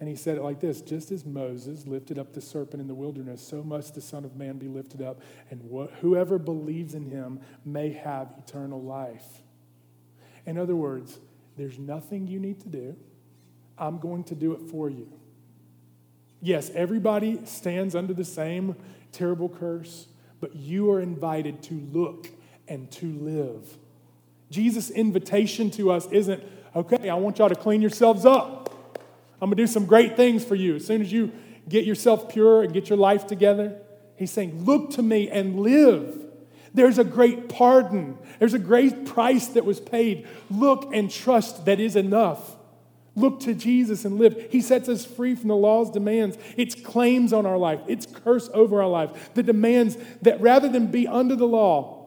And 0.00 0.08
he 0.08 0.14
said 0.14 0.36
it 0.36 0.42
like 0.42 0.60
this 0.60 0.80
Just 0.80 1.10
as 1.10 1.24
Moses 1.24 1.86
lifted 1.86 2.18
up 2.18 2.32
the 2.32 2.40
serpent 2.40 2.80
in 2.80 2.86
the 2.86 2.94
wilderness, 2.94 3.42
so 3.42 3.62
must 3.62 3.94
the 3.94 4.00
Son 4.00 4.24
of 4.24 4.36
Man 4.36 4.58
be 4.58 4.68
lifted 4.68 5.02
up, 5.02 5.20
and 5.50 5.62
wh- 5.72 5.92
whoever 6.00 6.38
believes 6.38 6.94
in 6.94 7.10
him 7.10 7.40
may 7.64 7.90
have 7.92 8.32
eternal 8.38 8.80
life. 8.80 9.42
In 10.46 10.56
other 10.56 10.76
words, 10.76 11.18
there's 11.56 11.78
nothing 11.78 12.28
you 12.28 12.38
need 12.38 12.60
to 12.60 12.68
do. 12.68 12.96
I'm 13.76 13.98
going 13.98 14.24
to 14.24 14.34
do 14.34 14.52
it 14.52 14.60
for 14.70 14.88
you. 14.88 15.12
Yes, 16.40 16.70
everybody 16.74 17.44
stands 17.44 17.96
under 17.96 18.14
the 18.14 18.24
same 18.24 18.76
terrible 19.10 19.48
curse, 19.48 20.06
but 20.40 20.54
you 20.54 20.90
are 20.92 21.00
invited 21.00 21.62
to 21.64 21.74
look 21.92 22.28
and 22.68 22.90
to 22.92 23.06
live. 23.06 23.76
Jesus' 24.50 24.90
invitation 24.90 25.70
to 25.72 25.90
us 25.90 26.06
isn't, 26.10 26.42
okay, 26.74 27.08
I 27.08 27.14
want 27.14 27.38
y'all 27.38 27.48
to 27.48 27.54
clean 27.54 27.80
yourselves 27.80 28.24
up. 28.24 28.98
I'm 29.40 29.50
going 29.50 29.56
to 29.56 29.62
do 29.62 29.66
some 29.66 29.86
great 29.86 30.16
things 30.16 30.44
for 30.44 30.54
you. 30.54 30.76
As 30.76 30.86
soon 30.86 31.00
as 31.00 31.12
you 31.12 31.32
get 31.68 31.84
yourself 31.84 32.28
pure 32.28 32.62
and 32.62 32.72
get 32.72 32.88
your 32.88 32.98
life 32.98 33.26
together, 33.26 33.76
he's 34.16 34.30
saying, 34.30 34.64
look 34.64 34.90
to 34.90 35.02
me 35.02 35.28
and 35.30 35.60
live. 35.60 36.24
There's 36.74 36.98
a 36.98 37.04
great 37.04 37.48
pardon. 37.48 38.18
There's 38.38 38.54
a 38.54 38.58
great 38.58 39.06
price 39.06 39.48
that 39.48 39.64
was 39.64 39.80
paid. 39.80 40.26
Look 40.50 40.94
and 40.94 41.10
trust 41.10 41.66
that 41.66 41.80
is 41.80 41.96
enough. 41.96 42.56
Look 43.14 43.40
to 43.40 43.54
Jesus 43.54 44.04
and 44.04 44.16
live. 44.18 44.46
He 44.50 44.60
sets 44.60 44.88
us 44.88 45.04
free 45.04 45.34
from 45.34 45.48
the 45.48 45.56
law's 45.56 45.90
demands, 45.90 46.38
its 46.56 46.74
claims 46.76 47.32
on 47.32 47.46
our 47.46 47.58
life, 47.58 47.80
its 47.88 48.06
curse 48.06 48.48
over 48.54 48.80
our 48.80 48.88
life, 48.88 49.34
the 49.34 49.42
demands 49.42 49.98
that 50.22 50.40
rather 50.40 50.68
than 50.68 50.86
be 50.86 51.08
under 51.08 51.34
the 51.34 51.46
law, 51.46 51.97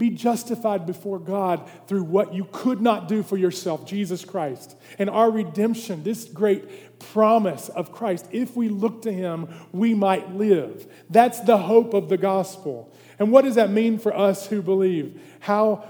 be 0.00 0.10
justified 0.10 0.86
before 0.86 1.18
God 1.18 1.70
through 1.86 2.04
what 2.04 2.32
you 2.32 2.48
could 2.50 2.80
not 2.80 3.06
do 3.06 3.22
for 3.22 3.36
yourself, 3.36 3.86
Jesus 3.86 4.24
Christ. 4.24 4.74
And 4.98 5.10
our 5.10 5.30
redemption, 5.30 6.02
this 6.02 6.24
great 6.24 6.98
promise 6.98 7.68
of 7.68 7.92
Christ, 7.92 8.26
if 8.32 8.56
we 8.56 8.70
look 8.70 9.02
to 9.02 9.12
Him, 9.12 9.48
we 9.72 9.92
might 9.94 10.34
live. 10.34 10.90
That's 11.10 11.40
the 11.40 11.58
hope 11.58 11.92
of 11.92 12.08
the 12.08 12.16
gospel. 12.16 12.90
And 13.18 13.30
what 13.30 13.44
does 13.44 13.56
that 13.56 13.70
mean 13.70 13.98
for 13.98 14.16
us 14.16 14.46
who 14.46 14.62
believe? 14.62 15.20
How, 15.40 15.84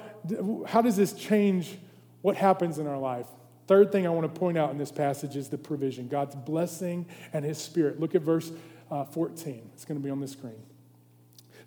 how 0.67 0.83
does 0.83 0.97
this 0.97 1.13
change 1.13 1.79
what 2.23 2.37
happens 2.37 2.81
in 2.81 2.89
our 2.89 2.99
life? 2.99 3.27
Third 3.69 3.93
thing 3.93 4.09
I 4.09 4.11
want 4.11 4.35
to 4.35 4.41
point 4.41 4.59
out 4.59 4.73
in 4.73 4.79
this 4.79 4.91
passage 4.91 5.37
is 5.37 5.49
the 5.49 5.59
provision 5.59 6.09
God's 6.09 6.35
blessing 6.35 7.07
and 7.33 7.45
His 7.45 7.59
Spirit. 7.59 8.01
Look 8.01 8.17
at 8.17 8.23
verse 8.23 8.51
uh, 8.91 9.05
14. 9.05 9.71
It's 9.75 9.85
going 9.85 10.01
to 10.01 10.05
be 10.05 10.11
on 10.11 10.19
the 10.19 10.27
screen. 10.27 10.61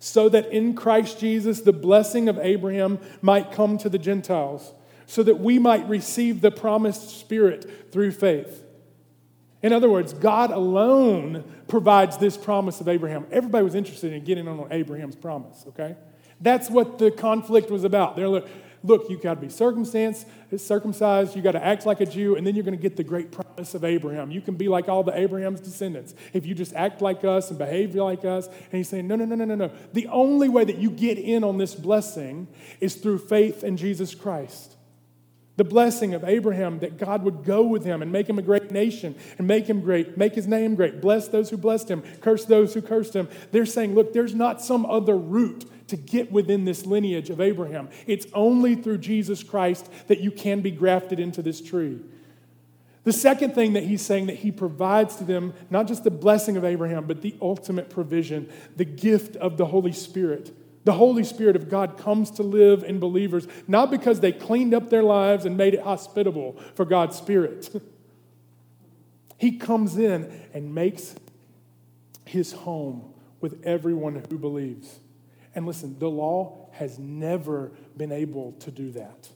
So 0.04 0.28
that 0.28 0.52
in 0.52 0.74
Christ 0.74 1.18
Jesus 1.18 1.62
the 1.62 1.72
blessing 1.72 2.28
of 2.28 2.38
Abraham 2.38 2.98
might 3.22 3.52
come 3.52 3.78
to 3.78 3.88
the 3.88 3.96
Gentiles, 3.96 4.74
so 5.06 5.22
that 5.22 5.40
we 5.40 5.58
might 5.58 5.88
receive 5.88 6.42
the 6.42 6.50
promised 6.50 7.08
Spirit 7.18 7.90
through 7.90 8.10
faith. 8.10 8.64
In 9.62 9.72
other 9.72 9.88
words, 9.88 10.12
God 10.12 10.50
alone 10.50 11.42
provides 11.68 12.18
this 12.18 12.36
promise 12.36 12.82
of 12.82 12.88
Abraham. 12.88 13.24
Everybody 13.30 13.64
was 13.64 13.74
interested 13.74 14.12
in 14.12 14.22
getting 14.24 14.46
on 14.46 14.68
Abraham's 14.70 15.16
promise, 15.16 15.64
okay? 15.68 15.96
That's 16.38 16.68
what 16.68 16.98
the 16.98 17.10
conflict 17.10 17.70
was 17.70 17.84
about. 17.84 18.14
They're 18.14 18.28
like, 18.28 18.46
look, 18.84 19.08
you 19.08 19.16
got 19.16 19.34
to 19.34 19.40
be 19.40 19.48
circumcised, 19.48 20.26
circumcised, 20.56 21.34
you 21.34 21.42
got 21.42 21.52
to 21.52 21.64
act 21.64 21.86
like 21.86 22.00
a 22.00 22.06
Jew, 22.06 22.36
and 22.36 22.46
then 22.46 22.54
you're 22.54 22.64
going 22.64 22.76
to 22.76 22.82
get 22.82 22.96
the 22.96 23.02
great 23.02 23.32
promise 23.32 23.74
of 23.74 23.82
Abraham. 23.82 24.30
You 24.30 24.42
can 24.42 24.54
be 24.54 24.68
like 24.68 24.88
all 24.88 25.02
the 25.02 25.18
Abraham's 25.18 25.60
descendants 25.60 26.14
if 26.34 26.44
you 26.46 26.54
just 26.54 26.74
act 26.74 27.00
like 27.00 27.24
us 27.24 27.48
and 27.48 27.58
behave 27.58 27.94
like 27.94 28.24
us. 28.24 28.46
And 28.46 28.72
he's 28.72 28.88
saying, 28.88 29.08
no, 29.08 29.16
no, 29.16 29.24
no, 29.24 29.34
no, 29.34 29.46
no, 29.46 29.54
no. 29.54 29.70
The 29.94 30.06
only 30.08 30.50
way 30.50 30.64
that 30.64 30.76
you 30.76 30.90
get 30.90 31.18
in 31.18 31.42
on 31.42 31.56
this 31.56 31.74
blessing 31.74 32.46
is 32.80 32.96
through 32.96 33.18
faith 33.18 33.64
in 33.64 33.78
Jesus 33.78 34.14
Christ. 34.14 34.76
The 35.56 35.64
blessing 35.64 36.14
of 36.14 36.24
Abraham 36.24 36.80
that 36.80 36.98
God 36.98 37.22
would 37.22 37.44
go 37.44 37.62
with 37.62 37.84
him 37.84 38.02
and 38.02 38.10
make 38.10 38.28
him 38.28 38.38
a 38.38 38.42
great 38.42 38.70
nation 38.70 39.14
and 39.38 39.46
make 39.46 39.66
him 39.66 39.80
great, 39.80 40.18
make 40.18 40.34
his 40.34 40.48
name 40.48 40.74
great, 40.74 41.00
bless 41.00 41.28
those 41.28 41.48
who 41.48 41.56
blessed 41.56 41.88
him, 41.88 42.02
curse 42.20 42.44
those 42.44 42.74
who 42.74 42.82
cursed 42.82 43.14
him. 43.14 43.28
They're 43.52 43.64
saying, 43.64 43.94
look, 43.94 44.12
there's 44.12 44.34
not 44.34 44.60
some 44.60 44.84
other 44.84 45.16
route 45.16 45.64
to 45.94 46.02
get 46.02 46.32
within 46.32 46.64
this 46.64 46.86
lineage 46.86 47.30
of 47.30 47.40
Abraham. 47.40 47.88
It's 48.08 48.26
only 48.34 48.74
through 48.74 48.98
Jesus 48.98 49.44
Christ 49.44 49.88
that 50.08 50.18
you 50.18 50.32
can 50.32 50.60
be 50.60 50.72
grafted 50.72 51.20
into 51.20 51.40
this 51.40 51.60
tree. 51.60 52.00
The 53.04 53.12
second 53.12 53.54
thing 53.54 53.74
that 53.74 53.84
he's 53.84 54.02
saying 54.02 54.26
that 54.26 54.38
he 54.38 54.50
provides 54.50 55.14
to 55.16 55.24
them, 55.24 55.54
not 55.70 55.86
just 55.86 56.02
the 56.02 56.10
blessing 56.10 56.56
of 56.56 56.64
Abraham, 56.64 57.06
but 57.06 57.22
the 57.22 57.36
ultimate 57.40 57.90
provision, 57.90 58.50
the 58.74 58.84
gift 58.84 59.36
of 59.36 59.56
the 59.56 59.66
Holy 59.66 59.92
Spirit. 59.92 60.52
The 60.84 60.94
Holy 60.94 61.22
Spirit 61.22 61.54
of 61.54 61.70
God 61.70 61.96
comes 61.96 62.32
to 62.32 62.42
live 62.42 62.82
in 62.82 62.98
believers, 62.98 63.46
not 63.68 63.88
because 63.88 64.18
they 64.18 64.32
cleaned 64.32 64.74
up 64.74 64.90
their 64.90 65.04
lives 65.04 65.44
and 65.44 65.56
made 65.56 65.74
it 65.74 65.82
hospitable 65.82 66.60
for 66.74 66.84
God's 66.84 67.16
Spirit. 67.16 67.70
he 69.38 69.58
comes 69.58 69.96
in 69.96 70.42
and 70.52 70.74
makes 70.74 71.14
his 72.24 72.52
home 72.52 73.14
with 73.40 73.62
everyone 73.64 74.24
who 74.28 74.38
believes. 74.38 74.98
And 75.54 75.66
listen, 75.66 75.98
the 75.98 76.10
law 76.10 76.68
has 76.72 76.98
never 76.98 77.72
been 77.96 78.12
able 78.12 78.52
to 78.60 78.70
do 78.70 78.90
that. 78.92 79.28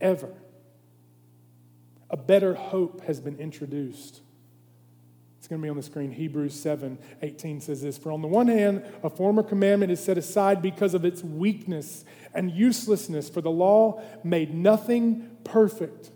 Ever. 0.00 0.32
A 2.10 2.16
better 2.16 2.54
hope 2.54 3.02
has 3.04 3.20
been 3.20 3.38
introduced. 3.38 4.20
It's 5.38 5.48
going 5.48 5.60
to 5.60 5.64
be 5.64 5.70
on 5.70 5.76
the 5.76 5.82
screen. 5.82 6.10
Hebrews 6.10 6.58
7 6.60 6.98
18 7.22 7.60
says 7.60 7.82
this 7.82 7.96
For 7.96 8.10
on 8.10 8.20
the 8.20 8.28
one 8.28 8.48
hand, 8.48 8.84
a 9.04 9.10
former 9.10 9.44
commandment 9.44 9.92
is 9.92 10.02
set 10.02 10.18
aside 10.18 10.60
because 10.60 10.92
of 10.92 11.04
its 11.04 11.22
weakness 11.22 12.04
and 12.34 12.50
uselessness, 12.50 13.28
for 13.30 13.40
the 13.40 13.50
law 13.50 14.02
made 14.24 14.52
nothing 14.52 15.36
perfect. 15.44 16.10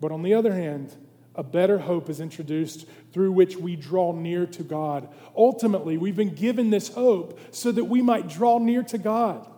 But 0.00 0.12
on 0.12 0.22
the 0.22 0.34
other 0.34 0.54
hand, 0.54 0.96
a 1.34 1.42
better 1.42 1.78
hope 1.78 2.10
is 2.10 2.20
introduced 2.20 2.86
through 3.12 3.32
which 3.32 3.56
we 3.56 3.76
draw 3.76 4.12
near 4.12 4.46
to 4.46 4.62
God. 4.62 5.08
Ultimately, 5.36 5.96
we've 5.96 6.16
been 6.16 6.34
given 6.34 6.70
this 6.70 6.88
hope 6.88 7.38
so 7.52 7.70
that 7.72 7.84
we 7.84 8.02
might 8.02 8.28
draw 8.28 8.58
near 8.58 8.82
to 8.84 8.98
God. 8.98 9.48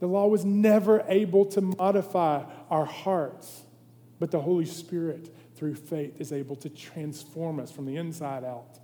The 0.00 0.06
law 0.08 0.26
was 0.26 0.44
never 0.44 1.04
able 1.08 1.46
to 1.46 1.60
modify 1.60 2.44
our 2.68 2.84
hearts, 2.84 3.62
but 4.18 4.30
the 4.30 4.40
Holy 4.40 4.66
Spirit, 4.66 5.34
through 5.56 5.76
faith, 5.76 6.20
is 6.20 6.32
able 6.32 6.56
to 6.56 6.68
transform 6.68 7.60
us 7.60 7.70
from 7.70 7.86
the 7.86 7.96
inside 7.96 8.44
out. 8.44 8.78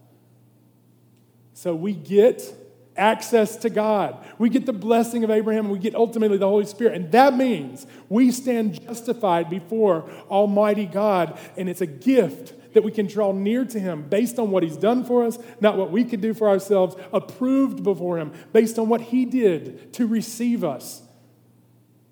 So 1.53 1.75
we 1.75 1.93
get 1.93 2.43
access 3.01 3.57
to 3.57 3.71
God. 3.71 4.23
We 4.39 4.51
get 4.51 4.67
the 4.67 4.73
blessing 4.73 5.25
of 5.25 5.31
Abraham 5.31 5.65
and 5.65 5.73
we 5.73 5.79
get 5.79 5.95
ultimately 5.95 6.37
the 6.37 6.47
Holy 6.47 6.67
Spirit. 6.67 6.95
And 6.95 7.11
that 7.13 7.35
means 7.35 7.87
we 8.09 8.31
stand 8.31 8.81
justified 8.87 9.51
before 9.51 10.09
Almighty 10.31 10.87
God. 10.87 11.39
And 11.57 11.69
it's 11.69 11.81
a 11.81 11.87
gift 11.87 12.55
that 12.75 12.85
we 12.85 12.93
can 12.93 13.07
draw 13.07 13.33
near 13.33 13.65
to 13.65 13.81
Him 13.81 14.03
based 14.09 14.39
on 14.39 14.51
what 14.51 14.63
He's 14.63 14.77
done 14.77 15.05
for 15.05 15.25
us, 15.25 15.39
not 15.61 15.77
what 15.77 15.91
we 15.91 16.05
could 16.05 16.21
do 16.21 16.35
for 16.35 16.49
ourselves, 16.49 16.95
approved 17.13 17.83
before 17.83 18.19
Him 18.19 18.33
based 18.53 18.79
on 18.79 18.89
what 18.89 19.01
He 19.01 19.25
did 19.25 19.93
to 19.95 20.07
receive 20.07 20.63
us. 20.63 21.03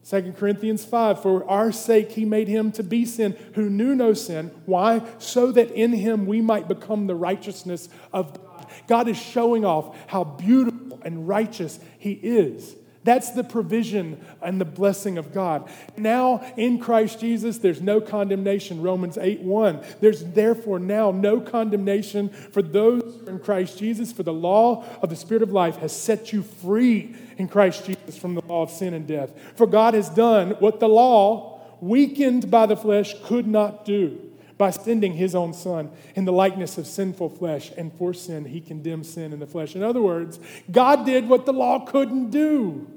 2 0.08 0.32
Corinthians 0.38 0.86
5, 0.86 1.20
for 1.20 1.48
our 1.50 1.70
sake 1.70 2.12
he 2.12 2.24
made 2.24 2.48
him 2.48 2.72
to 2.72 2.82
be 2.82 3.04
sin 3.04 3.36
who 3.54 3.68
knew 3.68 3.94
no 3.94 4.14
sin. 4.14 4.50
Why? 4.64 5.02
So 5.18 5.52
that 5.52 5.70
in 5.72 5.92
him 5.92 6.24
we 6.24 6.40
might 6.40 6.66
become 6.66 7.06
the 7.06 7.14
righteousness 7.14 7.90
of 8.10 8.32
God. 8.42 8.66
God 8.86 9.08
is 9.08 9.18
showing 9.18 9.66
off 9.66 9.94
how 10.06 10.24
beautiful 10.24 10.77
and 11.08 11.26
righteous 11.26 11.80
He 11.98 12.12
is. 12.12 12.76
That's 13.04 13.30
the 13.30 13.42
provision 13.42 14.22
and 14.42 14.60
the 14.60 14.66
blessing 14.66 15.16
of 15.16 15.32
God. 15.32 15.70
Now 15.96 16.44
in 16.58 16.78
Christ 16.78 17.20
Jesus, 17.20 17.56
there's 17.56 17.80
no 17.80 18.02
condemnation. 18.02 18.82
Romans 18.82 19.16
8 19.16 19.40
1. 19.40 19.80
There's 20.02 20.22
therefore 20.22 20.78
now 20.78 21.10
no 21.10 21.40
condemnation 21.40 22.28
for 22.28 22.60
those 22.60 23.26
in 23.26 23.38
Christ 23.38 23.78
Jesus, 23.78 24.12
for 24.12 24.24
the 24.24 24.32
law 24.34 24.84
of 25.00 25.08
the 25.08 25.16
Spirit 25.16 25.42
of 25.42 25.52
life 25.52 25.78
has 25.78 25.98
set 25.98 26.34
you 26.34 26.42
free 26.42 27.14
in 27.38 27.48
Christ 27.48 27.86
Jesus 27.86 28.18
from 28.18 28.34
the 28.34 28.44
law 28.44 28.62
of 28.62 28.70
sin 28.70 28.92
and 28.92 29.06
death. 29.06 29.32
For 29.56 29.66
God 29.66 29.94
has 29.94 30.10
done 30.10 30.50
what 30.58 30.78
the 30.78 30.88
law, 30.88 31.62
weakened 31.80 32.50
by 32.50 32.66
the 32.66 32.76
flesh, 32.76 33.14
could 33.24 33.46
not 33.46 33.86
do 33.86 34.27
by 34.58 34.70
sending 34.70 35.14
his 35.14 35.34
own 35.34 35.54
son 35.54 35.90
in 36.16 36.24
the 36.24 36.32
likeness 36.32 36.76
of 36.76 36.86
sinful 36.86 37.30
flesh, 37.30 37.70
and 37.76 37.92
for 37.94 38.12
sin, 38.12 38.44
he 38.44 38.60
condemned 38.60 39.06
sin 39.06 39.32
in 39.32 39.38
the 39.38 39.46
flesh. 39.46 39.76
In 39.76 39.82
other 39.82 40.02
words, 40.02 40.40
God 40.70 41.06
did 41.06 41.28
what 41.28 41.46
the 41.46 41.52
law 41.52 41.86
couldn't 41.86 42.30
do. 42.30 42.90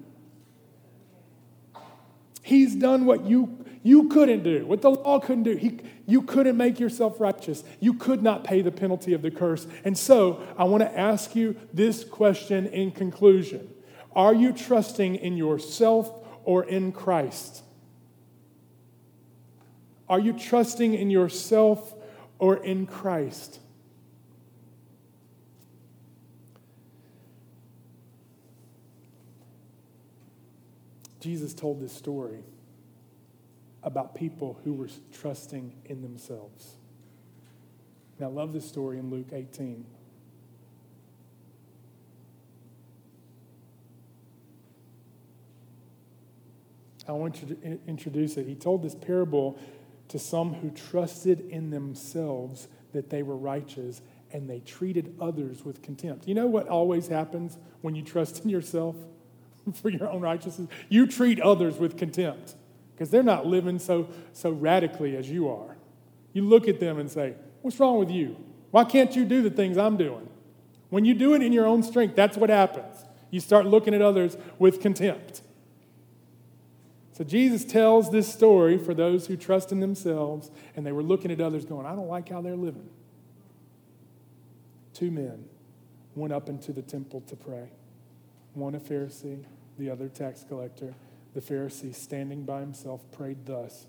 He's 2.42 2.76
done 2.76 3.06
what 3.06 3.26
you, 3.26 3.64
you 3.84 4.10
couldn't 4.10 4.44
do, 4.44 4.66
what 4.66 4.82
the 4.82 4.90
law 4.90 5.20
couldn't 5.20 5.44
do. 5.44 5.56
He, 5.56 5.80
you 6.08 6.24
couldn't 6.24 6.58
make 6.58 6.80
yourself 6.80 7.22
righteous. 7.22 7.64
You 7.80 7.94
could 7.94 8.24
not 8.24 8.44
pay 8.44 8.62
the 8.62 8.72
penalty 8.72 9.14
of 9.14 9.22
the 9.22 9.32
curse. 9.32 9.68
And 9.86 9.96
so, 9.96 10.46
I 10.58 10.64
want 10.64 10.82
to 10.82 11.00
ask 11.00 11.36
you 11.36 11.56
this 11.72 12.04
question 12.04 12.66
in 12.68 12.92
conclusion 12.92 13.70
Are 14.16 14.34
you 14.34 14.52
trusting 14.52 15.16
in 15.16 15.38
yourself 15.38 16.12
or 16.44 16.64
in 16.64 16.92
Christ? 16.92 17.64
Are 20.12 20.20
you 20.20 20.34
trusting 20.34 20.94
in 20.94 21.10
yourself 21.10 21.96
or 22.38 22.58
in 22.58 22.86
Christ? 22.86 23.62
Jesus 31.22 31.54
told 31.54 31.80
this 31.80 31.94
story 31.94 32.44
about 33.84 34.14
people 34.14 34.60
who 34.66 34.74
were 34.74 34.90
trusting 35.14 35.74
in 35.86 36.02
themselves. 36.02 36.74
And 38.18 38.26
I 38.26 38.30
love 38.30 38.52
this 38.52 38.68
story 38.68 39.00
in 39.00 39.10
Luke 39.10 39.30
18. 39.32 39.86
I 47.08 47.14
want 47.14 47.42
you 47.42 47.56
to 47.56 47.80
introduce 47.88 48.36
it. 48.36 48.46
He 48.46 48.56
told 48.56 48.84
this 48.84 48.94
parable 48.94 49.58
to 50.12 50.20
some 50.20 50.54
who 50.54 50.70
trusted 50.72 51.50
in 51.50 51.70
themselves 51.70 52.68
that 52.92 53.10
they 53.10 53.24
were 53.24 53.38
righteous 53.38 54.02
and 54.34 54.50
they 54.50 54.60
treated 54.60 55.16
others 55.22 55.64
with 55.64 55.82
contempt. 55.82 56.28
You 56.28 56.36
know 56.36 56.48
what 56.48 56.68
always 56.68 57.08
happens 57.08 57.58
when 57.82 57.96
you 57.96 58.04
trust 58.04 58.44
in 58.44 58.50
yourself 58.50 58.96
for 59.74 59.90
your 59.90 60.10
own 60.10 60.22
righteousness? 60.22 60.68
You 60.90 61.08
treat 61.08 61.40
others 61.40 61.78
with 61.78 61.98
contempt 61.98 62.56
because 62.94 63.10
they're 63.10 63.24
not 63.24 63.46
living 63.46 63.80
so, 63.80 64.10
so 64.34 64.52
radically 64.52 65.16
as 65.16 65.30
you 65.30 65.50
are. 65.50 65.78
You 66.34 66.44
look 66.44 66.68
at 66.68 66.80
them 66.80 67.00
and 67.00 67.10
say, 67.10 67.36
What's 67.62 67.80
wrong 67.80 68.00
with 68.00 68.10
you? 68.10 68.36
Why 68.72 68.84
can't 68.86 69.16
you 69.16 69.24
do 69.24 69.42
the 69.42 69.52
things 69.52 69.78
I'm 69.78 69.96
doing? 69.96 70.28
When 70.90 71.06
you 71.06 71.14
do 71.14 71.36
it 71.36 71.44
in 71.44 71.54
your 71.54 71.68
own 71.68 71.84
strength, 71.84 72.16
that's 72.16 72.36
what 72.36 72.50
happens. 72.50 73.06
You 73.30 73.40
start 73.40 73.66
looking 73.66 73.94
at 73.94 74.02
others 74.02 74.36
with 74.58 74.82
contempt. 74.82 75.42
So 77.22 77.26
Jesus 77.26 77.64
tells 77.64 78.10
this 78.10 78.28
story 78.28 78.80
for 78.80 78.96
those 78.96 79.28
who 79.28 79.38
trust 79.38 79.72
in 79.72 79.80
themselves, 79.80 80.50
and 80.76 80.84
they 80.84 80.92
were 80.92 81.04
looking 81.04 81.30
at 81.30 81.40
others 81.40 81.66
going, 81.66 81.86
I 81.86 81.94
don't 81.96 82.08
like 82.08 82.30
how 82.30 82.42
they're 82.42 82.56
living. 82.56 82.90
Two 84.96 85.12
men 85.12 85.46
went 86.16 86.34
up 86.34 86.50
into 86.50 86.74
the 86.74 86.82
temple 86.82 87.22
to 87.28 87.36
pray 87.36 87.70
one 88.56 88.74
a 88.74 88.80
Pharisee, 88.80 89.44
the 89.78 89.92
other 89.92 90.08
tax 90.08 90.44
collector. 90.50 90.96
The 91.36 91.42
Pharisee, 91.42 91.94
standing 91.94 92.44
by 92.44 92.60
himself, 92.60 93.02
prayed 93.12 93.46
thus 93.46 93.86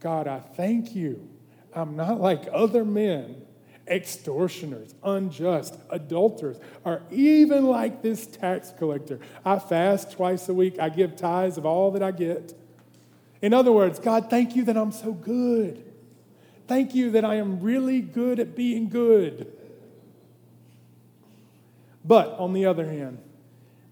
God, 0.00 0.26
I 0.26 0.40
thank 0.40 0.96
you. 0.96 1.28
I'm 1.72 1.94
not 1.94 2.20
like 2.20 2.48
other 2.52 2.84
men, 2.84 3.40
extortioners, 3.88 4.94
unjust, 5.02 5.78
adulterers, 5.90 6.58
are 6.84 7.02
even 7.10 7.66
like 7.66 8.02
this 8.02 8.26
tax 8.26 8.72
collector. 8.78 9.20
I 9.44 9.58
fast 9.58 10.12
twice 10.12 10.48
a 10.48 10.54
week, 10.54 10.78
I 10.78 10.88
give 10.88 11.16
tithes 11.16 11.58
of 11.58 11.66
all 11.66 11.90
that 11.92 12.02
I 12.02 12.10
get. 12.10 12.54
In 13.42 13.52
other 13.52 13.72
words, 13.72 13.98
God, 13.98 14.28
thank 14.30 14.56
you 14.56 14.64
that 14.64 14.76
I'm 14.76 14.92
so 14.92 15.12
good. 15.12 15.84
Thank 16.66 16.94
you 16.94 17.10
that 17.12 17.24
I 17.24 17.36
am 17.36 17.60
really 17.60 18.00
good 18.00 18.40
at 18.40 18.56
being 18.56 18.88
good. 18.88 19.52
But 22.04 22.30
on 22.38 22.52
the 22.52 22.66
other 22.66 22.86
hand, 22.86 23.18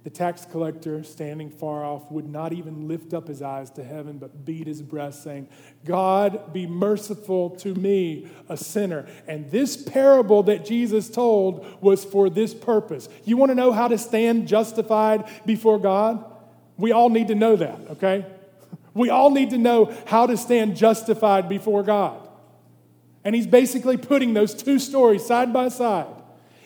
the 0.04 0.10
tax 0.10 0.44
collector, 0.44 1.02
standing 1.02 1.48
far 1.48 1.82
off, 1.82 2.10
would 2.10 2.28
not 2.28 2.52
even 2.52 2.86
lift 2.86 3.14
up 3.14 3.26
his 3.26 3.40
eyes 3.40 3.70
to 3.70 3.82
heaven, 3.82 4.18
but 4.18 4.44
beat 4.44 4.66
his 4.66 4.82
breast, 4.82 5.24
saying, 5.24 5.48
God, 5.86 6.52
be 6.52 6.66
merciful 6.66 7.50
to 7.56 7.74
me, 7.74 8.28
a 8.50 8.56
sinner. 8.56 9.06
And 9.26 9.50
this 9.50 9.78
parable 9.78 10.42
that 10.42 10.66
Jesus 10.66 11.08
told 11.08 11.80
was 11.80 12.04
for 12.04 12.28
this 12.28 12.52
purpose. 12.52 13.08
You 13.24 13.38
want 13.38 13.50
to 13.50 13.54
know 13.54 13.72
how 13.72 13.88
to 13.88 13.96
stand 13.96 14.46
justified 14.46 15.26
before 15.46 15.78
God? 15.78 16.22
We 16.76 16.92
all 16.92 17.08
need 17.08 17.28
to 17.28 17.34
know 17.34 17.56
that, 17.56 17.80
okay? 17.92 18.26
We 18.92 19.10
all 19.10 19.30
need 19.30 19.50
to 19.50 19.58
know 19.58 19.92
how 20.06 20.26
to 20.28 20.36
stand 20.36 20.76
justified 20.76 21.48
before 21.48 21.82
God. 21.82 22.28
And 23.24 23.34
he's 23.34 23.46
basically 23.46 23.96
putting 23.96 24.34
those 24.34 24.54
two 24.54 24.78
stories 24.78 25.26
side 25.26 25.52
by 25.52 25.68
side. 25.68 26.06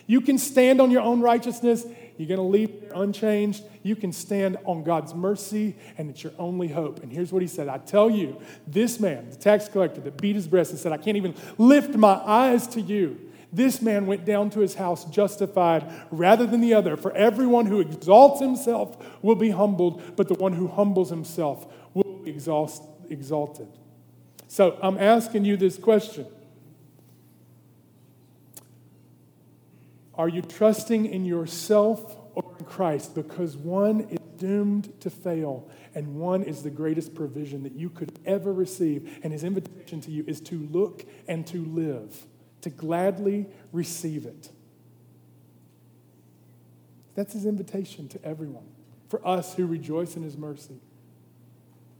You 0.06 0.20
can 0.20 0.36
stand 0.36 0.82
on 0.82 0.90
your 0.90 1.00
own 1.00 1.22
righteousness 1.22 1.86
you're 2.18 2.26
going 2.28 2.38
to 2.38 2.42
leave 2.42 2.90
unchanged. 2.94 3.62
You 3.84 3.94
can 3.94 4.12
stand 4.12 4.58
on 4.64 4.82
God's 4.82 5.14
mercy, 5.14 5.76
and 5.96 6.10
it's 6.10 6.22
your 6.22 6.32
only 6.38 6.68
hope. 6.68 7.02
And 7.02 7.12
here's 7.12 7.32
what 7.32 7.42
he 7.42 7.48
said 7.48 7.68
I 7.68 7.78
tell 7.78 8.10
you, 8.10 8.40
this 8.66 8.98
man, 8.98 9.30
the 9.30 9.36
tax 9.36 9.68
collector 9.68 10.00
that 10.00 10.20
beat 10.20 10.34
his 10.34 10.48
breast 10.48 10.72
and 10.72 10.80
said, 10.80 10.92
I 10.92 10.96
can't 10.96 11.16
even 11.16 11.34
lift 11.56 11.94
my 11.94 12.14
eyes 12.14 12.66
to 12.68 12.80
you. 12.80 13.20
This 13.52 13.80
man 13.80 14.06
went 14.06 14.24
down 14.26 14.50
to 14.50 14.60
his 14.60 14.74
house 14.74 15.04
justified 15.06 15.90
rather 16.10 16.44
than 16.44 16.60
the 16.60 16.74
other. 16.74 16.96
For 16.96 17.12
everyone 17.12 17.66
who 17.66 17.80
exalts 17.80 18.40
himself 18.40 18.98
will 19.22 19.36
be 19.36 19.50
humbled, 19.50 20.16
but 20.16 20.28
the 20.28 20.34
one 20.34 20.52
who 20.52 20.66
humbles 20.66 21.08
himself 21.08 21.66
will 21.94 22.18
be 22.24 22.30
exalted. 23.10 23.68
So 24.48 24.78
I'm 24.82 24.98
asking 24.98 25.44
you 25.44 25.56
this 25.56 25.78
question 25.78 26.26
Are 30.18 30.28
you 30.28 30.42
trusting 30.42 31.06
in 31.06 31.24
yourself 31.24 32.16
or 32.34 32.42
in 32.58 32.64
Christ? 32.64 33.14
Because 33.14 33.56
one 33.56 34.00
is 34.10 34.18
doomed 34.36 35.00
to 35.00 35.10
fail, 35.10 35.68
and 35.94 36.16
one 36.16 36.42
is 36.42 36.64
the 36.64 36.70
greatest 36.70 37.14
provision 37.14 37.62
that 37.62 37.72
you 37.72 37.88
could 37.88 38.18
ever 38.26 38.52
receive. 38.52 39.20
And 39.22 39.32
his 39.32 39.44
invitation 39.44 40.00
to 40.02 40.10
you 40.10 40.24
is 40.26 40.40
to 40.42 40.58
look 40.72 41.06
and 41.28 41.46
to 41.46 41.64
live, 41.64 42.26
to 42.62 42.70
gladly 42.70 43.46
receive 43.72 44.26
it. 44.26 44.50
That's 47.14 47.32
his 47.32 47.46
invitation 47.46 48.08
to 48.08 48.24
everyone. 48.24 48.66
For 49.08 49.26
us 49.26 49.54
who 49.54 49.66
rejoice 49.66 50.16
in 50.16 50.24
his 50.24 50.36
mercy, 50.36 50.80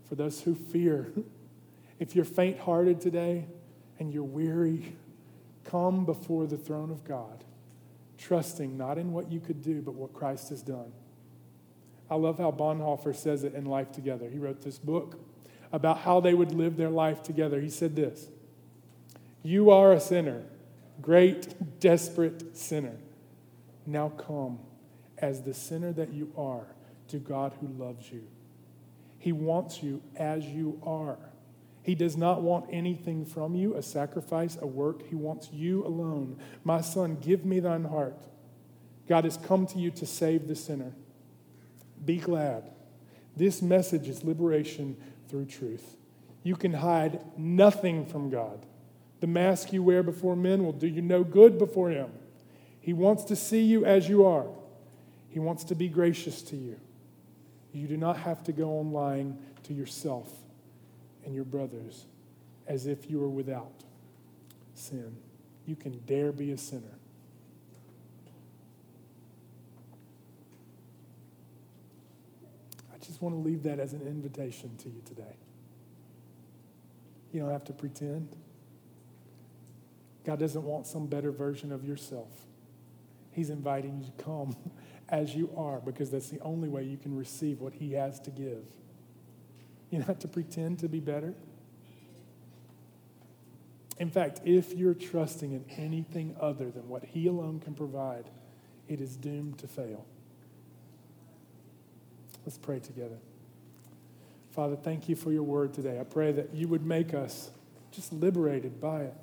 for 0.09 0.17
those 0.17 0.41
who 0.43 0.55
fear. 0.55 1.13
If 2.01 2.15
you're 2.15 2.25
faint 2.25 2.61
hearted 2.61 3.01
today 3.01 3.47
and 3.99 4.15
you're 4.15 4.23
weary, 4.23 4.95
come 5.65 6.05
before 6.05 6.47
the 6.47 6.57
throne 6.57 6.93
of 6.93 7.03
God 7.03 7.43
trusting 8.19 8.77
not 8.77 8.99
in 8.99 9.13
what 9.13 9.31
you 9.31 9.41
could 9.41 9.63
do, 9.63 9.81
but 9.81 9.95
what 9.95 10.13
Christ 10.13 10.51
has 10.51 10.63
done. 10.63 10.93
I 12.11 12.17
love 12.17 12.39
how 12.39 12.51
Bonhoeffer 12.51 13.15
says 13.15 13.45
it 13.45 13.55
in 13.55 13.65
Life 13.67 13.93
Together. 13.93 14.29
He 14.29 14.39
wrote 14.39 14.63
this 14.63 14.79
book 14.79 15.21
about 15.73 15.99
how 15.99 16.21
they 16.21 16.35
would 16.35 16.53
live 16.53 16.77
their 16.77 16.91
life 16.91 17.23
together. 17.23 17.61
He 17.61 17.71
said 17.71 17.95
this 17.95 18.29
You 19.43 19.71
are 19.71 19.93
a 19.93 20.01
sinner, 20.01 20.43
great, 21.01 21.81
desperate 21.81 22.57
sinner. 22.57 22.97
Now 23.87 24.11
come 24.11 24.59
as 25.19 25.43
the 25.43 25.55
sinner 25.55 25.93
that 25.93 26.13
you 26.13 26.33
are 26.37 26.67
to 27.09 27.19
God 27.19 27.55
who 27.61 27.69
loves 27.69 28.11
you. 28.11 28.25
He 29.19 29.33
wants 29.33 29.83
you 29.83 30.03
as 30.17 30.45
you 30.45 30.81
are. 30.85 31.19
He 31.89 31.95
does 31.95 32.19
not 32.19 32.43
want 32.43 32.67
anything 32.71 33.25
from 33.25 33.55
you, 33.55 33.75
a 33.75 33.83
sacrifice, 33.83 34.59
a 34.61 34.67
work. 34.67 35.09
He 35.09 35.15
wants 35.15 35.49
you 35.51 35.87
alone. 35.87 36.37
My 36.63 36.83
son, 36.83 37.17
give 37.17 37.47
me 37.47 37.61
thine 37.61 37.85
heart. 37.85 38.15
God 39.09 39.25
has 39.25 39.39
come 39.39 39.67
to 39.69 39.79
you 39.79 39.91
to 39.93 40.05
save 40.05 40.49
the 40.49 40.55
sinner. 40.55 40.93
Be 42.05 42.19
glad. 42.19 42.71
This 43.35 43.63
message 43.63 44.07
is 44.07 44.23
liberation 44.23 44.99
through 45.31 45.47
truth. 45.47 45.97
You 46.43 46.57
can 46.57 46.75
hide 46.75 47.25
nothing 47.39 48.05
from 48.05 48.29
God. 48.29 48.67
The 49.21 49.27
mask 49.27 49.73
you 49.73 49.83
wear 49.83 50.03
before 50.03 50.37
men 50.37 50.65
will 50.65 50.73
do 50.73 50.87
you 50.87 51.01
no 51.01 51.25
good 51.25 51.57
before 51.57 51.89
Him. 51.89 52.11
He 52.83 52.93
wants 52.93 53.25
to 53.25 53.35
see 53.35 53.63
you 53.63 53.87
as 53.87 54.11
you 54.11 54.27
are, 54.27 54.45
He 55.31 55.39
wants 55.39 55.65
to 55.65 55.75
be 55.75 55.89
gracious 55.89 56.43
to 56.43 56.57
you. 56.57 56.79
You 57.73 57.89
do 57.89 57.97
not 57.97 58.19
have 58.19 58.45
to 58.45 58.53
go 58.53 58.79
on 58.79 58.93
lying 58.93 59.39
to 59.63 59.73
yourself 59.73 60.29
and 61.25 61.35
your 61.35 61.45
brothers 61.45 62.07
as 62.67 62.87
if 62.87 63.11
you 63.11 63.19
were 63.19 63.29
without 63.29 63.85
sin. 64.75 65.17
You 65.67 65.77
can 65.77 65.99
dare 66.07 66.33
be 66.33 66.53
a 66.53 66.59
sinner. 66.59 66.99
I 72.93 72.99
just 73.05 73.21
want 73.21 73.35
to 73.35 73.39
leave 73.39 73.63
that 73.65 73.79
as 73.79 73.93
an 73.93 74.03
invitation 74.03 74.77
to 74.79 74.89
you 74.89 75.03
today. 75.05 75.37
You 77.33 77.41
don't 77.41 77.51
have 77.51 77.65
to 77.65 77.73
pretend. 77.73 78.35
God 80.25 80.39
doesn't 80.39 80.63
want 80.63 80.87
some 80.87 81.07
better 81.07 81.31
version 81.31 81.73
of 81.73 81.85
yourself. 81.85 82.29
He's 83.33 83.51
inviting 83.51 83.99
you 84.01 84.07
to 84.07 84.25
come 84.25 84.57
as 85.09 85.35
you 85.35 85.51
are 85.57 85.81
because 85.81 86.11
that's 86.11 86.29
the 86.29 86.41
only 86.41 86.69
way 86.69 86.83
you 86.85 86.97
can 86.97 87.17
receive 87.17 87.61
what 87.61 87.75
He 87.75 87.93
has 87.93 88.21
to 88.21 88.31
give. 88.31 88.65
You 89.91 89.99
don't 89.99 90.07
have 90.07 90.19
to 90.19 90.29
pretend 90.29 90.81
to 90.81 90.89
be 90.89 91.01
better. 91.01 91.33
In 93.99 94.11
fact, 94.11 94.41
if 94.45 94.75
you're 94.75 94.95
trusting 94.95 95.53
in 95.53 95.65
anything 95.77 96.37
other 96.39 96.71
than 96.71 96.89
what 96.89 97.05
He 97.05 97.27
alone 97.27 97.59
can 97.59 97.75
provide, 97.75 98.29
it 98.87 99.01
is 99.01 99.17
doomed 99.17 99.59
to 99.59 99.67
fail. 99.67 100.05
Let's 102.45 102.59
pray 102.59 102.81
together. 102.81 103.17
Father, 104.53 104.77
thank 104.77 105.09
you 105.09 105.17
for 105.17 105.33
your 105.33 105.43
word 105.43 105.75
today. 105.75 106.01
I 106.01 106.05
pray 106.05 106.33
that 106.33 106.55
you 106.55 106.69
would 106.69 106.85
make 106.85 107.13
us 107.15 107.51
just 107.91 108.13
liberated 108.13 108.81
by 108.81 109.03
it. 109.03 109.15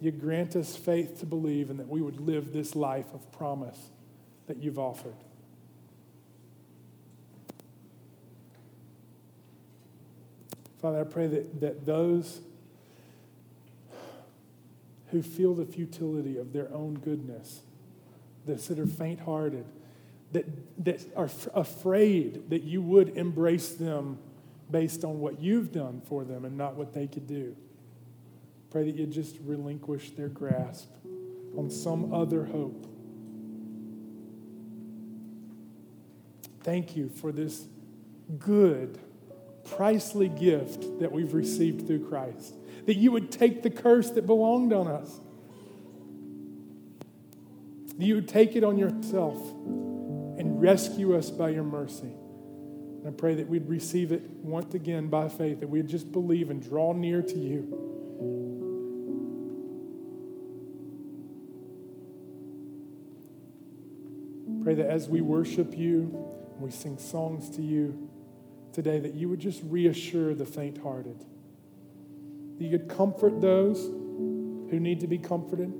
You 0.00 0.12
grant 0.12 0.54
us 0.54 0.76
faith 0.76 1.18
to 1.20 1.26
believe 1.26 1.70
and 1.70 1.80
that 1.80 1.88
we 1.88 2.00
would 2.00 2.20
live 2.20 2.52
this 2.52 2.76
life 2.76 3.06
of 3.12 3.30
promise 3.32 3.90
that 4.46 4.58
you've 4.58 4.78
offered. 4.78 5.16
Father, 10.80 11.00
I 11.00 11.04
pray 11.04 11.26
that, 11.26 11.60
that 11.60 11.86
those 11.86 12.40
who 15.10 15.22
feel 15.22 15.54
the 15.54 15.64
futility 15.64 16.36
of 16.36 16.52
their 16.52 16.72
own 16.72 16.94
goodness, 16.94 17.62
those 18.46 18.68
that 18.68 18.78
are 18.78 18.86
faint 18.86 19.20
hearted, 19.20 19.64
that, 20.32 20.44
that 20.84 21.04
are 21.16 21.24
f- 21.24 21.48
afraid 21.54 22.50
that 22.50 22.62
you 22.62 22.82
would 22.82 23.16
embrace 23.16 23.70
them 23.70 24.18
based 24.70 25.04
on 25.04 25.18
what 25.18 25.40
you've 25.40 25.72
done 25.72 26.02
for 26.04 26.24
them 26.24 26.44
and 26.44 26.56
not 26.56 26.74
what 26.74 26.92
they 26.92 27.06
could 27.06 27.26
do. 27.26 27.56
Pray 28.70 28.84
that 28.84 28.94
you 28.94 29.06
just 29.06 29.36
relinquish 29.44 30.10
their 30.10 30.28
grasp 30.28 30.90
on 31.56 31.70
some 31.70 32.12
other 32.12 32.44
hope. 32.44 32.86
Thank 36.62 36.94
you 36.96 37.08
for 37.08 37.32
this 37.32 37.64
good 38.38 38.98
pricely 39.76 40.28
gift 40.28 41.00
that 41.00 41.12
we've 41.12 41.34
received 41.34 41.86
through 41.86 42.08
Christ. 42.08 42.54
that 42.86 42.96
you 42.96 43.12
would 43.12 43.30
take 43.30 43.62
the 43.62 43.68
curse 43.68 44.08
that 44.10 44.26
belonged 44.26 44.72
on 44.72 44.88
us. 44.88 45.20
That 47.98 48.04
you 48.06 48.14
would 48.14 48.28
take 48.28 48.56
it 48.56 48.64
on 48.64 48.78
yourself 48.78 49.36
and 50.38 50.58
rescue 50.58 51.14
us 51.14 51.30
by 51.30 51.50
your 51.50 51.64
mercy. 51.64 52.08
And 52.08 53.06
I 53.06 53.10
pray 53.10 53.34
that 53.34 53.46
we'd 53.46 53.68
receive 53.68 54.10
it 54.10 54.22
once 54.42 54.74
again 54.74 55.08
by 55.08 55.28
faith, 55.28 55.60
that 55.60 55.68
we'd 55.68 55.86
just 55.86 56.10
believe 56.12 56.48
and 56.48 56.62
draw 56.62 56.94
near 56.94 57.20
to 57.20 57.38
you. 57.38 57.84
Pray 64.64 64.74
that 64.76 64.86
as 64.88 65.10
we 65.10 65.20
worship 65.20 65.76
you, 65.76 66.26
we 66.58 66.70
sing 66.70 66.96
songs 66.96 67.50
to 67.50 67.62
you 67.62 68.07
today, 68.78 69.00
that 69.00 69.14
you 69.14 69.28
would 69.28 69.40
just 69.40 69.60
reassure 69.64 70.36
the 70.36 70.46
faint 70.46 70.78
hearted. 70.78 71.18
That 72.58 72.64
you 72.64 72.78
could 72.78 72.88
comfort 72.88 73.40
those 73.40 73.78
who 73.80 74.78
need 74.78 75.00
to 75.00 75.08
be 75.08 75.18
comforted. 75.18 75.72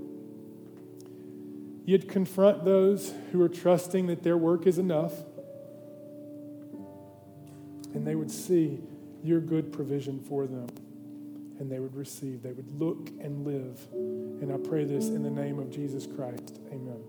You'd 1.85 2.09
confront 2.09 2.65
those 2.65 3.15
who 3.31 3.41
are 3.41 3.49
trusting 3.49 4.09
that 4.09 4.25
their 4.25 4.37
work 4.37 4.67
is 4.67 4.79
enough. 4.79 5.13
And 7.95 8.05
they 8.05 8.17
would 8.17 8.33
see 8.33 8.81
your 9.23 9.39
good 9.39 9.73
provision 9.73 10.19
for 10.19 10.49
them. 10.49 10.67
And 11.61 11.71
they 11.71 11.79
would 11.79 11.95
receive. 11.95 12.43
They 12.43 12.53
would 12.53 12.81
look 12.81 13.11
and 13.21 13.47
live. 13.47 13.87
And 13.93 14.53
I 14.53 14.57
pray 14.57 14.83
this 14.83 15.07
in 15.07 15.23
the 15.23 15.31
name 15.31 15.61
of 15.61 15.71
Jesus 15.71 16.05
Christ. 16.05 16.59
Amen. 16.73 17.05